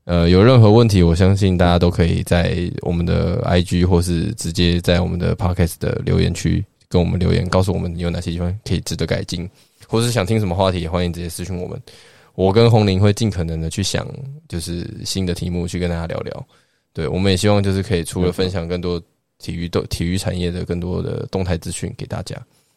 [0.04, 9.48] 呃，有任何问题，我相信大家都可以在我们的 IG 或是直接在我们的 Podcast 的留言区跟我们留言，告诉我们有哪些地方可以值得改进，
[9.86, 11.80] 或是想听什么话题，欢迎直接私讯我们。
[12.34, 14.06] 我跟红林会尽可能的去想，
[14.48, 16.46] 就是新的题目去跟大家聊聊。
[16.92, 19.00] 对，我们也希望就是可以除了分享更多
[19.40, 22.36] 体育的体育产业的更多的动态资讯给大家。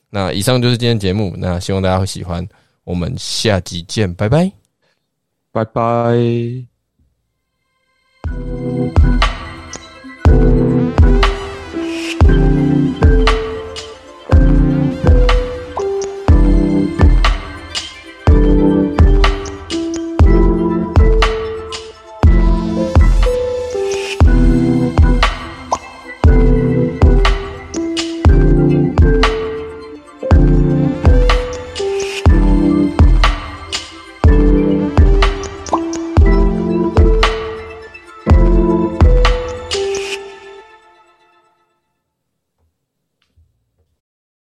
[0.10, 2.48] 那以上就是今天节目那希望大家会喜欢
[2.84, 4.52] 我们下集见拜拜。
[5.52, 6.64] 拜拜。